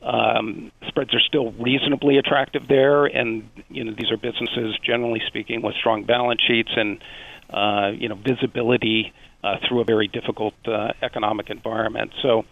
Um, 0.03 0.71
spreads 0.87 1.15
are 1.15 1.21
still 1.21 1.53
reasonably 1.53 2.19
attractive 2.19 2.69
there, 2.69 3.07
and 3.07 3.49
you 3.71 3.85
know 3.85 3.93
these 3.93 4.11
are 4.11 4.19
businesses, 4.19 4.77
generally 4.85 5.23
speaking, 5.27 5.63
with 5.63 5.75
strong 5.77 6.05
balance 6.05 6.43
sheets 6.43 6.71
and 6.77 7.03
uh, 7.51 7.91
you 7.95 8.09
know 8.09 8.15
visibility 8.15 9.13
uh, 9.43 9.57
through 9.67 9.81
a 9.81 9.85
very 9.85 10.09
difficult 10.09 10.55
uh, 10.67 10.93
economic 11.03 11.51
environment. 11.51 12.13
So, 12.23 12.45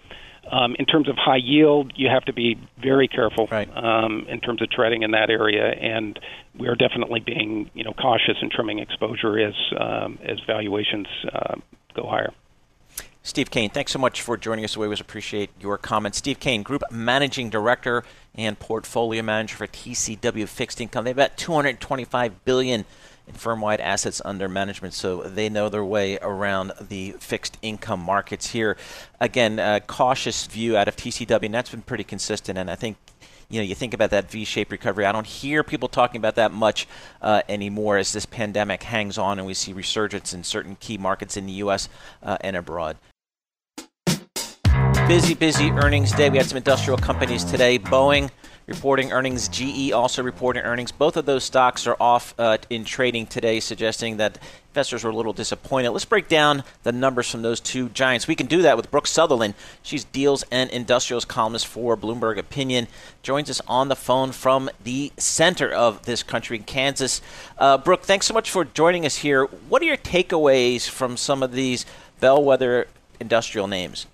um, 0.50 0.74
in 0.78 0.86
terms 0.86 1.08
of 1.08 1.16
high 1.16 1.36
yield, 1.36 1.92
you 1.96 2.08
have 2.08 2.24
to 2.24 2.32
be 2.32 2.58
very 2.80 3.08
careful 3.08 3.46
right. 3.50 3.68
um, 3.76 4.26
in 4.28 4.40
terms 4.40 4.60
of 4.60 4.70
treading 4.70 5.02
in 5.02 5.12
that 5.12 5.30
area, 5.30 5.66
and 5.66 6.18
we 6.58 6.68
are 6.68 6.74
definitely 6.74 7.20
being 7.20 7.70
you 7.74 7.84
know 7.84 7.92
cautious 7.92 8.36
in 8.42 8.50
trimming 8.50 8.78
exposure 8.78 9.38
as 9.38 9.54
um, 9.78 10.18
as 10.24 10.38
valuations 10.46 11.06
uh, 11.32 11.54
go 11.94 12.06
higher. 12.08 12.32
Steve 13.24 13.52
Kane, 13.52 13.70
thanks 13.70 13.92
so 13.92 14.00
much 14.00 14.20
for 14.20 14.36
joining 14.36 14.64
us. 14.64 14.76
We 14.76 14.84
always 14.84 15.00
appreciate 15.00 15.50
your 15.60 15.78
comments. 15.78 16.18
Steve 16.18 16.40
Kane, 16.40 16.64
Group 16.64 16.82
Managing 16.90 17.50
Director 17.50 18.02
and 18.34 18.58
Portfolio 18.58 19.22
Manager 19.22 19.56
for 19.56 19.68
TCW 19.68 20.48
Fixed 20.48 20.80
Income. 20.80 21.04
They've 21.04 21.14
got 21.14 21.36
225 21.36 22.44
billion 22.44 22.84
in 23.26 23.34
firm-wide 23.34 23.80
assets 23.80 24.20
under 24.24 24.48
management, 24.48 24.94
so 24.94 25.22
they 25.22 25.48
know 25.48 25.68
their 25.68 25.84
way 25.84 26.18
around 26.18 26.72
the 26.80 27.12
fixed 27.12 27.58
income 27.62 28.00
markets 28.00 28.50
here. 28.50 28.76
Again, 29.20 29.58
a 29.58 29.80
cautious 29.80 30.46
view 30.46 30.76
out 30.76 30.88
of 30.88 30.96
TCW, 30.96 31.44
and 31.44 31.54
that's 31.54 31.70
been 31.70 31.82
pretty 31.82 32.04
consistent. 32.04 32.58
And 32.58 32.70
I 32.70 32.74
think 32.74 32.96
you 33.52 33.58
know, 33.58 33.64
you 33.64 33.74
think 33.74 33.92
about 33.92 34.10
that 34.10 34.30
V-shaped 34.30 34.72
recovery. 34.72 35.04
I 35.04 35.12
don't 35.12 35.26
hear 35.26 35.62
people 35.62 35.86
talking 35.86 36.18
about 36.18 36.36
that 36.36 36.52
much 36.52 36.88
uh, 37.20 37.42
anymore 37.50 37.98
as 37.98 38.12
this 38.12 38.24
pandemic 38.24 38.82
hangs 38.82 39.18
on 39.18 39.38
and 39.38 39.46
we 39.46 39.52
see 39.52 39.74
resurgence 39.74 40.32
in 40.32 40.42
certain 40.42 40.74
key 40.76 40.96
markets 40.96 41.36
in 41.36 41.44
the 41.44 41.52
U.S. 41.52 41.90
Uh, 42.22 42.38
and 42.40 42.56
abroad. 42.56 42.96
Busy, 45.06 45.34
busy 45.34 45.70
earnings 45.70 46.12
day. 46.12 46.30
We 46.30 46.38
had 46.38 46.46
some 46.46 46.56
industrial 46.56 46.96
companies 46.96 47.44
today. 47.44 47.78
Boeing 47.78 48.30
reporting 48.66 49.12
earnings. 49.12 49.48
GE 49.48 49.92
also 49.92 50.22
reporting 50.22 50.62
earnings. 50.62 50.92
Both 50.92 51.16
of 51.16 51.26
those 51.26 51.44
stocks 51.44 51.86
are 51.86 51.96
off 52.00 52.34
uh, 52.38 52.58
in 52.70 52.84
trading 52.84 53.26
today, 53.26 53.60
suggesting 53.60 54.18
that 54.18 54.38
investors 54.70 55.04
were 55.04 55.10
a 55.10 55.16
little 55.16 55.32
disappointed. 55.32 55.90
Let's 55.90 56.04
break 56.04 56.28
down 56.28 56.64
the 56.82 56.92
numbers 56.92 57.30
from 57.30 57.42
those 57.42 57.60
two 57.60 57.90
giants. 57.90 58.26
We 58.26 58.34
can 58.34 58.46
do 58.46 58.62
that 58.62 58.76
with 58.76 58.90
Brooke 58.90 59.06
Sutherland. 59.06 59.54
She's 59.82 60.04
deals 60.04 60.44
and 60.50 60.70
industrials 60.70 61.24
columnist 61.24 61.66
for 61.66 61.96
Bloomberg 61.96 62.38
Opinion. 62.38 62.88
Joins 63.22 63.50
us 63.50 63.60
on 63.68 63.88
the 63.88 63.96
phone 63.96 64.32
from 64.32 64.70
the 64.82 65.12
center 65.18 65.70
of 65.70 66.06
this 66.06 66.22
country, 66.22 66.58
Kansas. 66.58 67.20
Uh, 67.58 67.76
Brooke, 67.76 68.02
thanks 68.04 68.26
so 68.26 68.34
much 68.34 68.50
for 68.50 68.64
joining 68.64 69.04
us 69.04 69.18
here. 69.18 69.44
What 69.44 69.82
are 69.82 69.86
your 69.86 69.96
takeaways 69.98 70.88
from 70.88 71.16
some 71.16 71.42
of 71.42 71.52
these 71.52 71.84
bellwether 72.20 72.88
industrial 73.20 73.66
names? 73.66 74.06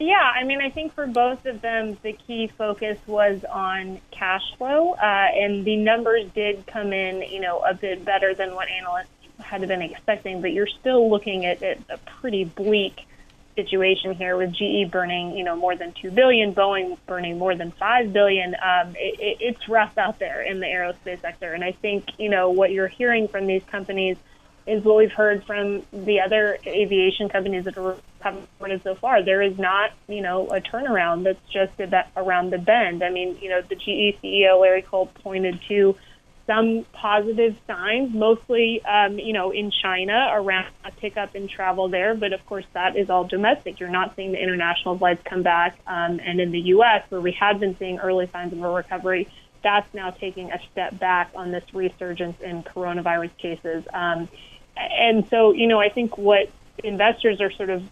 Yeah, 0.00 0.16
I 0.16 0.44
mean, 0.44 0.62
I 0.62 0.70
think 0.70 0.94
for 0.94 1.06
both 1.06 1.44
of 1.44 1.60
them, 1.60 1.98
the 2.02 2.14
key 2.14 2.46
focus 2.46 2.98
was 3.06 3.44
on 3.44 4.00
cash 4.10 4.42
flow, 4.56 4.94
uh, 4.94 4.96
and 4.98 5.62
the 5.62 5.76
numbers 5.76 6.26
did 6.34 6.66
come 6.66 6.94
in, 6.94 7.20
you 7.20 7.38
know, 7.38 7.60
a 7.60 7.74
bit 7.74 8.02
better 8.02 8.34
than 8.34 8.54
what 8.54 8.68
analysts 8.70 9.10
had 9.40 9.60
been 9.68 9.82
expecting. 9.82 10.40
But 10.40 10.52
you're 10.52 10.66
still 10.66 11.10
looking 11.10 11.44
at, 11.44 11.62
at 11.62 11.78
a 11.90 11.98
pretty 11.98 12.44
bleak 12.44 13.06
situation 13.56 14.14
here 14.14 14.38
with 14.38 14.54
GE 14.54 14.90
burning, 14.90 15.36
you 15.36 15.44
know, 15.44 15.54
more 15.54 15.76
than 15.76 15.92
two 15.92 16.10
billion, 16.10 16.54
Boeing 16.54 16.96
burning 17.06 17.36
more 17.36 17.54
than 17.54 17.70
five 17.70 18.10
billion. 18.10 18.54
Um, 18.54 18.96
it, 18.96 19.20
it, 19.20 19.36
it's 19.40 19.68
rough 19.68 19.98
out 19.98 20.18
there 20.18 20.40
in 20.40 20.60
the 20.60 20.66
aerospace 20.66 21.20
sector, 21.20 21.52
and 21.52 21.62
I 21.62 21.72
think, 21.72 22.06
you 22.18 22.30
know, 22.30 22.48
what 22.48 22.70
you're 22.70 22.88
hearing 22.88 23.28
from 23.28 23.46
these 23.46 23.64
companies 23.64 24.16
is 24.66 24.82
what 24.82 24.96
we've 24.96 25.12
heard 25.12 25.44
from 25.44 25.82
the 25.92 26.20
other 26.20 26.56
aviation 26.66 27.28
companies 27.28 27.64
that 27.64 27.76
have 28.20 28.36
reported 28.36 28.82
so 28.82 28.94
far. 28.94 29.22
There 29.22 29.42
is 29.42 29.58
not, 29.58 29.92
you 30.08 30.20
know, 30.20 30.48
a 30.48 30.60
turnaround 30.60 31.24
that's 31.24 31.40
just 31.50 31.72
around 32.16 32.50
the 32.50 32.58
bend. 32.58 33.02
I 33.02 33.10
mean, 33.10 33.38
you 33.40 33.48
know, 33.48 33.62
the 33.62 33.74
GE 33.74 34.20
CEO 34.22 34.60
Larry 34.60 34.82
Culp 34.82 35.14
pointed 35.14 35.60
to 35.68 35.96
some 36.46 36.84
positive 36.92 37.56
signs, 37.66 38.12
mostly, 38.12 38.84
um, 38.84 39.18
you 39.18 39.32
know, 39.32 39.52
in 39.52 39.70
China 39.70 40.30
around 40.32 40.66
a 40.84 40.90
pickup 40.90 41.36
in 41.36 41.46
travel 41.46 41.88
there. 41.88 42.14
But 42.14 42.32
of 42.32 42.44
course, 42.46 42.64
that 42.72 42.96
is 42.96 43.08
all 43.08 43.24
domestic. 43.24 43.78
You're 43.78 43.88
not 43.88 44.16
seeing 44.16 44.32
the 44.32 44.42
international 44.42 44.98
flights 44.98 45.22
come 45.24 45.42
back. 45.42 45.78
Um, 45.86 46.20
and 46.20 46.40
in 46.40 46.50
the 46.50 46.60
U.S., 46.74 47.04
where 47.08 47.20
we 47.20 47.32
had 47.32 47.60
been 47.60 47.76
seeing 47.78 47.98
early 47.98 48.26
signs 48.32 48.52
of 48.52 48.62
a 48.62 48.68
recovery, 48.68 49.28
that's 49.62 49.92
now 49.94 50.10
taking 50.10 50.50
a 50.50 50.58
step 50.72 50.98
back 50.98 51.30
on 51.34 51.52
this 51.52 51.64
resurgence 51.72 52.40
in 52.40 52.62
coronavirus 52.64 53.36
cases. 53.36 53.84
Um, 53.92 54.28
and 54.76 55.28
so, 55.28 55.52
you 55.52 55.66
know, 55.66 55.78
I 55.78 55.88
think 55.88 56.16
what 56.18 56.50
investors 56.82 57.40
are 57.40 57.52
sort 57.52 57.70
of 57.70 57.82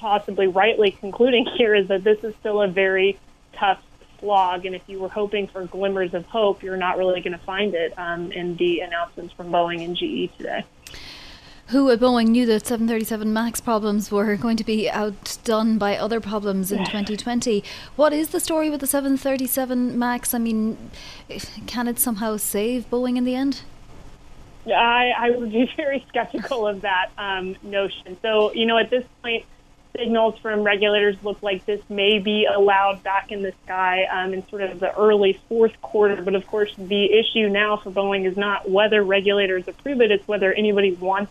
possibly 0.00 0.46
rightly 0.46 0.90
concluding 0.90 1.46
here 1.56 1.74
is 1.74 1.88
that 1.88 2.02
this 2.02 2.24
is 2.24 2.34
still 2.40 2.62
a 2.62 2.68
very 2.68 3.18
tough 3.52 3.82
slog. 4.18 4.66
And 4.66 4.74
if 4.74 4.82
you 4.86 4.98
were 4.98 5.08
hoping 5.08 5.46
for 5.46 5.64
glimmers 5.66 6.14
of 6.14 6.26
hope, 6.26 6.62
you're 6.62 6.76
not 6.76 6.98
really 6.98 7.20
going 7.20 7.32
to 7.32 7.44
find 7.44 7.74
it 7.74 7.92
um, 7.98 8.32
in 8.32 8.56
the 8.56 8.80
announcements 8.80 9.32
from 9.34 9.50
Boeing 9.50 9.84
and 9.84 9.96
GE 9.96 10.36
today. 10.36 10.64
Who 11.68 11.88
at 11.90 12.00
Boeing 12.00 12.28
knew 12.28 12.46
that 12.46 12.66
737 12.66 13.32
MAX 13.32 13.60
problems 13.60 14.10
were 14.10 14.34
going 14.34 14.56
to 14.56 14.64
be 14.64 14.90
outdone 14.90 15.78
by 15.78 15.96
other 15.96 16.20
problems 16.20 16.72
in 16.72 16.78
2020. 16.84 17.62
What 17.94 18.12
is 18.12 18.30
the 18.30 18.40
story 18.40 18.70
with 18.70 18.80
the 18.80 18.88
737 18.88 19.96
MAX? 19.96 20.34
I 20.34 20.38
mean, 20.38 20.90
can 21.66 21.86
it 21.86 22.00
somehow 22.00 22.38
save 22.38 22.90
Boeing 22.90 23.16
in 23.16 23.24
the 23.24 23.36
end? 23.36 23.62
I, 24.66 25.12
I 25.16 25.30
would 25.30 25.52
be 25.52 25.70
very 25.76 26.04
skeptical 26.08 26.66
of 26.66 26.80
that 26.80 27.10
um, 27.16 27.56
notion. 27.62 28.16
So, 28.20 28.52
you 28.52 28.66
know, 28.66 28.76
at 28.76 28.90
this 28.90 29.04
point, 29.22 29.44
signals 30.00 30.38
from 30.38 30.62
regulators 30.62 31.16
look 31.22 31.42
like 31.42 31.66
this 31.66 31.80
may 31.90 32.18
be 32.18 32.46
allowed 32.46 33.02
back 33.02 33.30
in 33.30 33.42
the 33.42 33.52
sky 33.64 34.04
um, 34.04 34.32
in 34.32 34.46
sort 34.48 34.62
of 34.62 34.80
the 34.80 34.94
early 34.96 35.38
fourth 35.48 35.80
quarter. 35.82 36.22
But 36.22 36.34
of 36.34 36.46
course, 36.46 36.72
the 36.78 37.12
issue 37.12 37.48
now 37.48 37.76
for 37.76 37.90
Boeing 37.90 38.26
is 38.26 38.36
not 38.36 38.68
whether 38.68 39.02
regulators 39.02 39.68
approve 39.68 40.00
it, 40.00 40.10
it's 40.10 40.26
whether 40.26 40.52
anybody 40.52 40.92
wants 40.92 41.30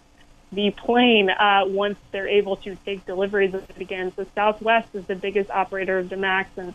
the 0.52 0.72
plane 0.72 1.30
uh, 1.30 1.64
once 1.66 1.98
they're 2.12 2.28
able 2.28 2.58
to 2.58 2.76
take 2.86 3.06
deliveries 3.06 3.54
of 3.54 3.68
it 3.70 3.82
again. 3.82 4.12
So 4.16 4.26
Southwest 4.36 4.90
is 4.94 5.06
the 5.06 5.16
biggest 5.16 5.50
operator 5.50 5.98
of 5.98 6.10
the 6.10 6.18
MAX, 6.18 6.50
and 6.58 6.74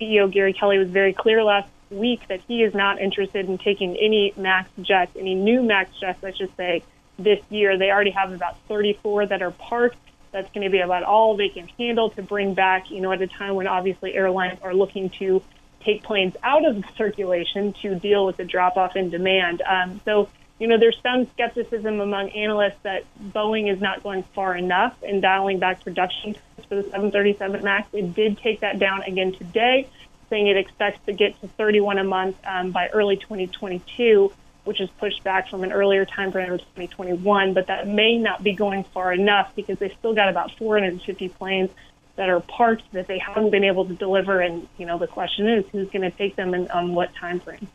CEO 0.00 0.30
Gary 0.30 0.52
Kelly 0.52 0.78
was 0.78 0.88
very 0.88 1.12
clear 1.12 1.42
last 1.42 1.68
week 1.90 2.26
that 2.28 2.40
he 2.48 2.62
is 2.62 2.74
not 2.74 3.00
interested 3.00 3.48
in 3.48 3.58
taking 3.58 3.96
any 3.96 4.32
MAX 4.36 4.70
jets, 4.80 5.12
any 5.16 5.34
new 5.34 5.62
MAX 5.62 5.90
jets, 5.98 6.22
I 6.24 6.32
should 6.32 6.54
say, 6.56 6.82
this 7.18 7.40
year. 7.50 7.78
They 7.78 7.90
already 7.90 8.10
have 8.10 8.32
about 8.32 8.58
34 8.68 9.26
that 9.26 9.42
are 9.42 9.52
parked. 9.52 9.96
That's 10.34 10.52
going 10.52 10.64
to 10.64 10.70
be 10.70 10.80
about 10.80 11.04
all 11.04 11.36
they 11.36 11.48
can 11.48 11.68
handle 11.78 12.10
to 12.10 12.22
bring 12.22 12.54
back, 12.54 12.90
you 12.90 13.00
know, 13.00 13.12
at 13.12 13.22
a 13.22 13.28
time 13.28 13.54
when 13.54 13.68
obviously 13.68 14.14
airlines 14.14 14.58
are 14.62 14.74
looking 14.74 15.10
to 15.10 15.40
take 15.84 16.02
planes 16.02 16.34
out 16.42 16.66
of 16.66 16.82
circulation 16.96 17.72
to 17.82 17.94
deal 17.94 18.26
with 18.26 18.36
the 18.36 18.44
drop 18.44 18.76
off 18.76 18.96
in 18.96 19.10
demand. 19.10 19.62
Um, 19.62 20.00
so, 20.04 20.28
you 20.58 20.66
know, 20.66 20.76
there's 20.76 20.98
some 21.04 21.28
skepticism 21.34 22.00
among 22.00 22.30
analysts 22.30 22.80
that 22.82 23.04
Boeing 23.22 23.72
is 23.72 23.80
not 23.80 24.02
going 24.02 24.24
far 24.34 24.56
enough 24.56 25.00
in 25.04 25.20
dialing 25.20 25.60
back 25.60 25.84
production 25.84 26.34
for 26.68 26.74
the 26.74 26.82
737 26.82 27.62
MAX. 27.62 27.86
It 27.92 28.12
did 28.12 28.36
take 28.38 28.58
that 28.58 28.80
down 28.80 29.02
again 29.02 29.34
today, 29.34 29.88
saying 30.30 30.48
it 30.48 30.56
expects 30.56 30.98
to 31.06 31.12
get 31.12 31.40
to 31.42 31.46
31 31.46 31.98
a 31.98 32.04
month 32.04 32.36
um, 32.44 32.72
by 32.72 32.88
early 32.88 33.18
2022 33.18 34.32
which 34.64 34.80
is 34.80 34.88
pushed 34.98 35.22
back 35.22 35.48
from 35.48 35.62
an 35.62 35.72
earlier 35.72 36.04
time 36.04 36.32
frame 36.32 36.52
of 36.52 36.60
2021, 36.60 37.54
but 37.54 37.66
that 37.66 37.86
may 37.86 38.18
not 38.18 38.42
be 38.42 38.52
going 38.52 38.84
far 38.84 39.12
enough 39.12 39.54
because 39.54 39.78
they've 39.78 39.94
still 39.98 40.14
got 40.14 40.28
about 40.28 40.50
450 40.56 41.28
planes 41.30 41.70
that 42.16 42.28
are 42.28 42.40
parked 42.40 42.90
that 42.92 43.06
they 43.06 43.18
haven't 43.18 43.50
been 43.50 43.64
able 43.64 43.84
to 43.86 43.94
deliver. 43.94 44.40
And, 44.40 44.68
you 44.78 44.86
know, 44.86 44.98
the 44.98 45.06
question 45.06 45.48
is 45.48 45.64
who's 45.72 45.90
going 45.90 46.02
to 46.02 46.10
take 46.10 46.36
them 46.36 46.54
and 46.54 46.70
on 46.70 46.94
what 46.94 47.14
time 47.14 47.40
frame? 47.40 47.68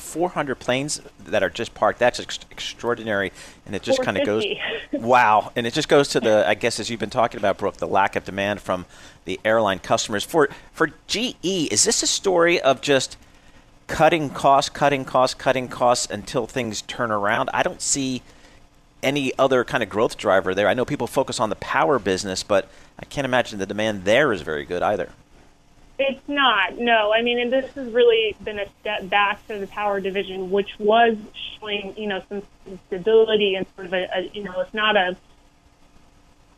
400 0.00 0.58
planes 0.58 1.00
that 1.24 1.42
are 1.42 1.50
just 1.50 1.74
parked. 1.74 1.98
That's 1.98 2.18
ex- 2.18 2.40
extraordinary, 2.50 3.32
and 3.66 3.76
it 3.76 3.82
just 3.82 4.02
kind 4.02 4.16
of 4.16 4.24
goes. 4.24 4.44
wow, 4.92 5.52
and 5.54 5.66
it 5.66 5.74
just 5.74 5.88
goes 5.88 6.08
to 6.08 6.20
the, 6.20 6.48
I 6.48 6.54
guess, 6.54 6.80
as 6.80 6.88
you've 6.88 7.00
been 7.00 7.10
talking 7.10 7.38
about, 7.38 7.58
Brooke, 7.58 7.76
the 7.76 7.86
lack 7.86 8.16
of 8.16 8.24
demand 8.24 8.62
from 8.62 8.86
the 9.26 9.38
airline 9.44 9.78
customers. 9.78 10.24
For 10.24 10.48
for 10.72 10.88
GE, 11.06 11.36
is 11.44 11.84
this 11.84 12.02
a 12.02 12.06
story 12.06 12.60
of 12.60 12.80
just 12.80 13.18
cutting 13.90 14.30
costs, 14.30 14.70
cutting 14.70 15.04
costs, 15.04 15.34
cutting 15.34 15.68
costs 15.68 16.08
until 16.10 16.46
things 16.46 16.82
turn 16.82 17.10
around. 17.10 17.50
I 17.52 17.62
don't 17.64 17.82
see 17.82 18.22
any 19.02 19.36
other 19.38 19.64
kind 19.64 19.82
of 19.82 19.88
growth 19.88 20.16
driver 20.16 20.54
there. 20.54 20.68
I 20.68 20.74
know 20.74 20.84
people 20.84 21.06
focus 21.06 21.40
on 21.40 21.50
the 21.50 21.56
power 21.56 21.98
business, 21.98 22.42
but 22.42 22.68
I 22.98 23.04
can't 23.04 23.24
imagine 23.24 23.58
the 23.58 23.66
demand 23.66 24.04
there 24.04 24.32
is 24.32 24.42
very 24.42 24.64
good 24.64 24.82
either. 24.82 25.10
It's 25.98 26.26
not. 26.28 26.78
No, 26.78 27.12
I 27.12 27.20
mean, 27.20 27.40
and 27.40 27.52
this 27.52 27.74
has 27.74 27.92
really 27.92 28.36
been 28.42 28.58
a 28.58 28.66
step 28.80 29.08
back 29.08 29.44
for 29.46 29.58
the 29.58 29.66
power 29.66 30.00
division, 30.00 30.50
which 30.50 30.78
was 30.78 31.16
showing, 31.58 31.94
you 31.96 32.06
know, 32.06 32.22
some 32.28 32.42
stability 32.86 33.56
and 33.56 33.66
sort 33.74 33.88
of 33.88 33.92
a, 33.92 34.08
a 34.14 34.30
you 34.32 34.44
know, 34.44 34.60
it's 34.60 34.72
not 34.72 34.96
a 34.96 35.16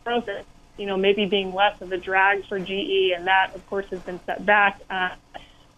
process, 0.05 0.45
you 0.77 0.87
know, 0.87 0.97
maybe 0.97 1.27
being 1.27 1.55
less 1.55 1.81
of 1.81 1.91
a 1.93 1.99
drag 1.99 2.47
for 2.47 2.59
GE, 2.59 3.15
and 3.17 3.27
that, 3.27 3.53
of 3.55 3.67
course, 3.69 3.87
has 3.87 4.01
been 4.01 4.21
set 4.27 4.45
back. 4.45 4.81
Uh, 4.91 5.11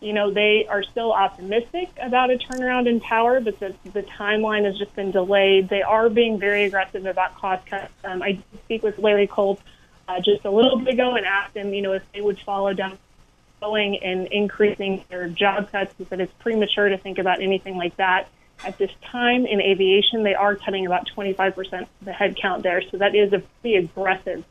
you 0.04 0.12
know, 0.12 0.30
they 0.30 0.66
are 0.68 0.82
still 0.82 1.12
optimistic 1.12 1.90
about 2.00 2.30
a 2.30 2.36
turnaround 2.36 2.86
in 2.86 3.00
power, 3.00 3.40
but 3.40 3.58
the, 3.58 3.74
the 3.92 4.02
timeline 4.02 4.64
has 4.64 4.78
just 4.78 4.94
been 4.94 5.10
delayed. 5.10 5.68
They 5.68 5.82
are 5.82 6.10
being 6.10 6.38
very 6.38 6.64
aggressive 6.64 7.06
about 7.06 7.34
cost 7.36 7.66
cuts. 7.66 7.92
Um, 8.04 8.22
I 8.22 8.38
speak 8.64 8.82
with 8.82 8.98
Larry 8.98 9.26
Culp 9.26 9.60
uh, 10.06 10.20
just 10.20 10.44
a 10.44 10.50
little 10.50 10.78
bit 10.78 10.94
ago 10.94 11.14
and 11.14 11.24
asked 11.24 11.56
him, 11.56 11.72
you 11.72 11.80
know, 11.82 11.92
if 11.92 12.02
they 12.12 12.20
would 12.20 12.38
follow 12.40 12.74
down 12.74 12.98
Boeing 13.62 13.98
and 14.02 14.26
increasing 14.26 15.04
their 15.08 15.28
job 15.28 15.72
cuts. 15.72 15.94
He 15.96 16.04
said 16.04 16.20
it's 16.20 16.32
premature 16.40 16.90
to 16.90 16.98
think 16.98 17.18
about 17.18 17.40
anything 17.40 17.76
like 17.76 17.96
that. 17.96 18.28
At 18.64 18.78
this 18.78 18.90
time 19.10 19.46
in 19.46 19.60
aviation, 19.60 20.22
they 20.22 20.34
are 20.34 20.54
cutting 20.54 20.86
about 20.86 21.08
25% 21.16 21.82
of 21.82 21.88
the 22.02 22.12
headcount 22.12 22.62
there. 22.62 22.82
So 22.90 22.98
that 22.98 23.14
is 23.14 23.32
a 23.32 23.42
pretty 23.60 23.76
aggressive 23.76 24.44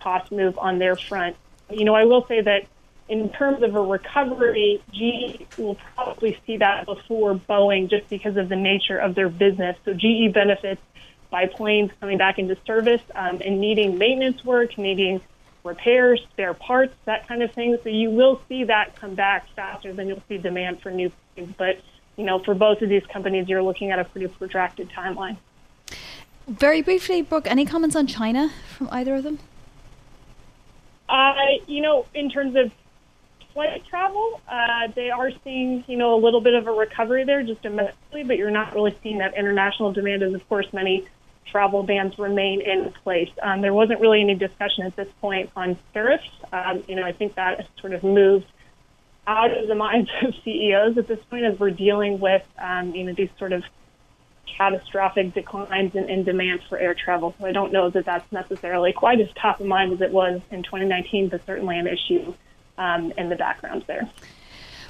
cost 0.00 0.30
move 0.32 0.56
on 0.56 0.78
their 0.78 0.96
front. 0.96 1.36
You 1.68 1.84
know, 1.84 1.94
I 1.94 2.04
will 2.04 2.24
say 2.26 2.40
that 2.40 2.66
in 3.10 3.28
terms 3.28 3.60
of 3.64 3.74
a 3.74 3.82
recovery, 3.82 4.80
GE 4.92 5.58
will 5.58 5.76
probably 5.96 6.38
see 6.46 6.58
that 6.58 6.86
before 6.86 7.34
Boeing 7.34 7.90
just 7.90 8.08
because 8.08 8.36
of 8.36 8.48
the 8.48 8.54
nature 8.54 8.96
of 8.96 9.16
their 9.16 9.28
business. 9.28 9.76
So 9.84 9.92
GE 9.92 10.32
benefits 10.32 10.80
by 11.28 11.46
planes 11.46 11.90
coming 12.00 12.18
back 12.18 12.38
into 12.38 12.56
service 12.64 13.02
um, 13.16 13.42
and 13.44 13.60
needing 13.60 13.98
maintenance 13.98 14.44
work, 14.44 14.78
needing 14.78 15.20
repairs, 15.64 16.24
spare 16.30 16.54
parts, 16.54 16.94
that 17.04 17.26
kind 17.26 17.42
of 17.42 17.52
thing. 17.52 17.76
So 17.82 17.88
you 17.88 18.10
will 18.10 18.40
see 18.48 18.64
that 18.64 18.94
come 18.94 19.16
back 19.16 19.48
faster 19.56 19.92
than 19.92 20.06
you'll 20.06 20.22
see 20.28 20.38
demand 20.38 20.80
for 20.80 20.92
new 20.92 21.10
planes. 21.34 21.52
But, 21.58 21.80
you 22.16 22.24
know, 22.24 22.38
for 22.38 22.54
both 22.54 22.80
of 22.80 22.88
these 22.88 23.04
companies, 23.06 23.48
you're 23.48 23.62
looking 23.62 23.90
at 23.90 23.98
a 23.98 24.04
pretty 24.04 24.28
protracted 24.28 24.88
timeline. 24.90 25.36
Very 26.46 26.80
briefly, 26.80 27.22
Brooke, 27.22 27.50
any 27.50 27.66
comments 27.66 27.96
on 27.96 28.06
China 28.06 28.52
from 28.76 28.88
either 28.92 29.16
of 29.16 29.24
them? 29.24 29.40
Uh, 31.08 31.34
you 31.66 31.80
know, 31.82 32.06
in 32.14 32.30
terms 32.30 32.54
of 32.54 32.70
flight 33.52 33.84
travel. 33.88 34.40
Uh, 34.48 34.88
they 34.94 35.10
are 35.10 35.30
seeing, 35.44 35.84
you 35.86 35.96
know, 35.96 36.14
a 36.14 36.20
little 36.20 36.40
bit 36.40 36.54
of 36.54 36.66
a 36.66 36.72
recovery 36.72 37.24
there 37.24 37.42
just 37.42 37.62
domestically, 37.62 38.24
but 38.24 38.36
you're 38.36 38.50
not 38.50 38.74
really 38.74 38.96
seeing 39.02 39.18
that 39.18 39.36
international 39.36 39.92
demand 39.92 40.22
as, 40.22 40.34
of 40.34 40.48
course, 40.48 40.66
many 40.72 41.06
travel 41.50 41.82
bans 41.82 42.18
remain 42.18 42.60
in 42.60 42.92
place. 43.02 43.30
Um, 43.42 43.60
there 43.60 43.74
wasn't 43.74 44.00
really 44.00 44.20
any 44.20 44.34
discussion 44.34 44.84
at 44.84 44.96
this 44.96 45.08
point 45.20 45.50
on 45.56 45.76
tariffs. 45.92 46.30
Um, 46.52 46.84
you 46.88 46.94
know, 46.94 47.04
I 47.04 47.12
think 47.12 47.34
that 47.34 47.58
has 47.58 47.66
sort 47.80 47.92
of 47.92 48.04
moved 48.04 48.46
out 49.26 49.56
of 49.56 49.68
the 49.68 49.74
minds 49.86 50.10
of 50.22 50.34
CEOs 50.44 50.98
at 50.98 51.08
this 51.08 51.20
point 51.28 51.44
as 51.44 51.58
we're 51.58 51.70
dealing 51.70 52.20
with, 52.20 52.46
um, 52.58 52.94
you 52.94 53.04
know, 53.04 53.12
these 53.12 53.30
sort 53.38 53.52
of 53.52 53.64
catastrophic 54.56 55.32
declines 55.32 55.94
in, 55.94 56.08
in 56.08 56.24
demand 56.24 56.60
for 56.68 56.78
air 56.78 56.94
travel. 56.94 57.34
So 57.38 57.46
I 57.46 57.52
don't 57.52 57.72
know 57.72 57.88
that 57.90 58.04
that's 58.04 58.30
necessarily 58.30 58.92
quite 58.92 59.20
as 59.20 59.28
top 59.34 59.60
of 59.60 59.66
mind 59.66 59.92
as 59.92 60.00
it 60.00 60.10
was 60.10 60.40
in 60.50 60.62
2019, 60.62 61.28
but 61.28 61.44
certainly 61.46 61.78
an 61.78 61.86
issue 61.86 62.34
um, 62.80 63.12
in 63.16 63.28
the 63.28 63.36
background 63.36 63.84
there. 63.86 64.10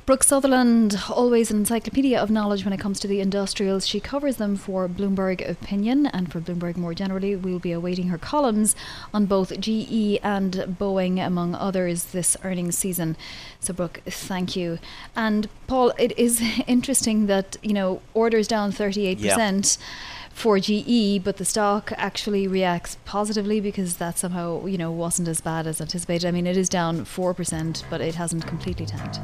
Brooke 0.06 0.24
Sutherland, 0.24 0.98
always 1.08 1.50
an 1.50 1.58
encyclopedia 1.58 2.18
of 2.18 2.30
knowledge 2.30 2.64
when 2.64 2.72
it 2.72 2.80
comes 2.80 2.98
to 3.00 3.06
the 3.06 3.20
industrials. 3.20 3.86
She 3.86 4.00
covers 4.00 4.38
them 4.38 4.56
for 4.56 4.88
Bloomberg 4.88 5.46
Opinion 5.48 6.06
and 6.06 6.32
for 6.32 6.40
Bloomberg 6.40 6.76
more 6.76 6.94
generally. 6.94 7.36
We'll 7.36 7.60
be 7.60 7.70
awaiting 7.70 8.08
her 8.08 8.18
columns 8.18 8.74
on 9.14 9.26
both 9.26 9.60
GE 9.60 10.18
and 10.22 10.54
Boeing, 10.80 11.24
among 11.24 11.54
others, 11.54 12.06
this 12.06 12.36
earnings 12.42 12.76
season. 12.76 13.16
So, 13.60 13.72
Brooke, 13.72 14.00
thank 14.06 14.56
you. 14.56 14.78
And 15.14 15.48
Paul, 15.68 15.92
it 15.98 16.18
is 16.18 16.42
interesting 16.66 17.26
that, 17.26 17.56
you 17.62 17.74
know, 17.74 18.00
orders 18.14 18.48
down 18.48 18.72
38%. 18.72 19.20
Yeah 19.20 19.84
for 20.30 20.58
GE, 20.58 21.22
but 21.22 21.36
the 21.36 21.44
stock 21.44 21.92
actually 21.96 22.46
reacts 22.46 22.96
positively 23.04 23.60
because 23.60 23.96
that 23.96 24.18
somehow, 24.18 24.66
you 24.66 24.78
know, 24.78 24.90
wasn't 24.90 25.28
as 25.28 25.40
bad 25.40 25.66
as 25.66 25.80
anticipated. 25.80 26.26
I 26.26 26.30
mean, 26.30 26.46
it 26.46 26.56
is 26.56 26.68
down 26.68 27.04
4%, 27.04 27.84
but 27.90 28.00
it 28.00 28.14
hasn't 28.14 28.46
completely 28.46 28.86
tanked. 28.86 29.20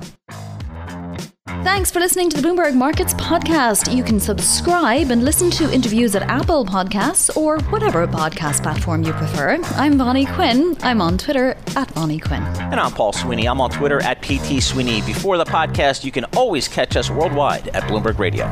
Thanks 1.66 1.90
for 1.90 1.98
listening 1.98 2.30
to 2.30 2.40
the 2.40 2.46
Bloomberg 2.46 2.74
Markets 2.74 3.12
podcast. 3.14 3.92
You 3.94 4.04
can 4.04 4.20
subscribe 4.20 5.10
and 5.10 5.24
listen 5.24 5.50
to 5.52 5.72
interviews 5.72 6.14
at 6.14 6.22
Apple 6.22 6.64
Podcasts 6.64 7.36
or 7.36 7.58
whatever 7.70 8.06
podcast 8.06 8.62
platform 8.62 9.02
you 9.02 9.12
prefer. 9.12 9.58
I'm 9.74 9.98
Vonnie 9.98 10.26
Quinn. 10.26 10.76
I'm 10.82 11.00
on 11.00 11.18
Twitter 11.18 11.56
at 11.74 11.90
Vonnie 11.90 12.20
Quinn. 12.20 12.42
And 12.42 12.78
I'm 12.78 12.92
Paul 12.92 13.12
Sweeney. 13.12 13.48
I'm 13.48 13.60
on 13.60 13.70
Twitter 13.70 14.00
at 14.02 14.22
PT 14.22 14.62
Sweeney. 14.62 15.02
Before 15.02 15.38
the 15.38 15.44
podcast, 15.44 16.04
you 16.04 16.12
can 16.12 16.24
always 16.36 16.68
catch 16.68 16.94
us 16.94 17.10
worldwide 17.10 17.68
at 17.68 17.82
Bloomberg 17.84 18.18
Radio. 18.18 18.44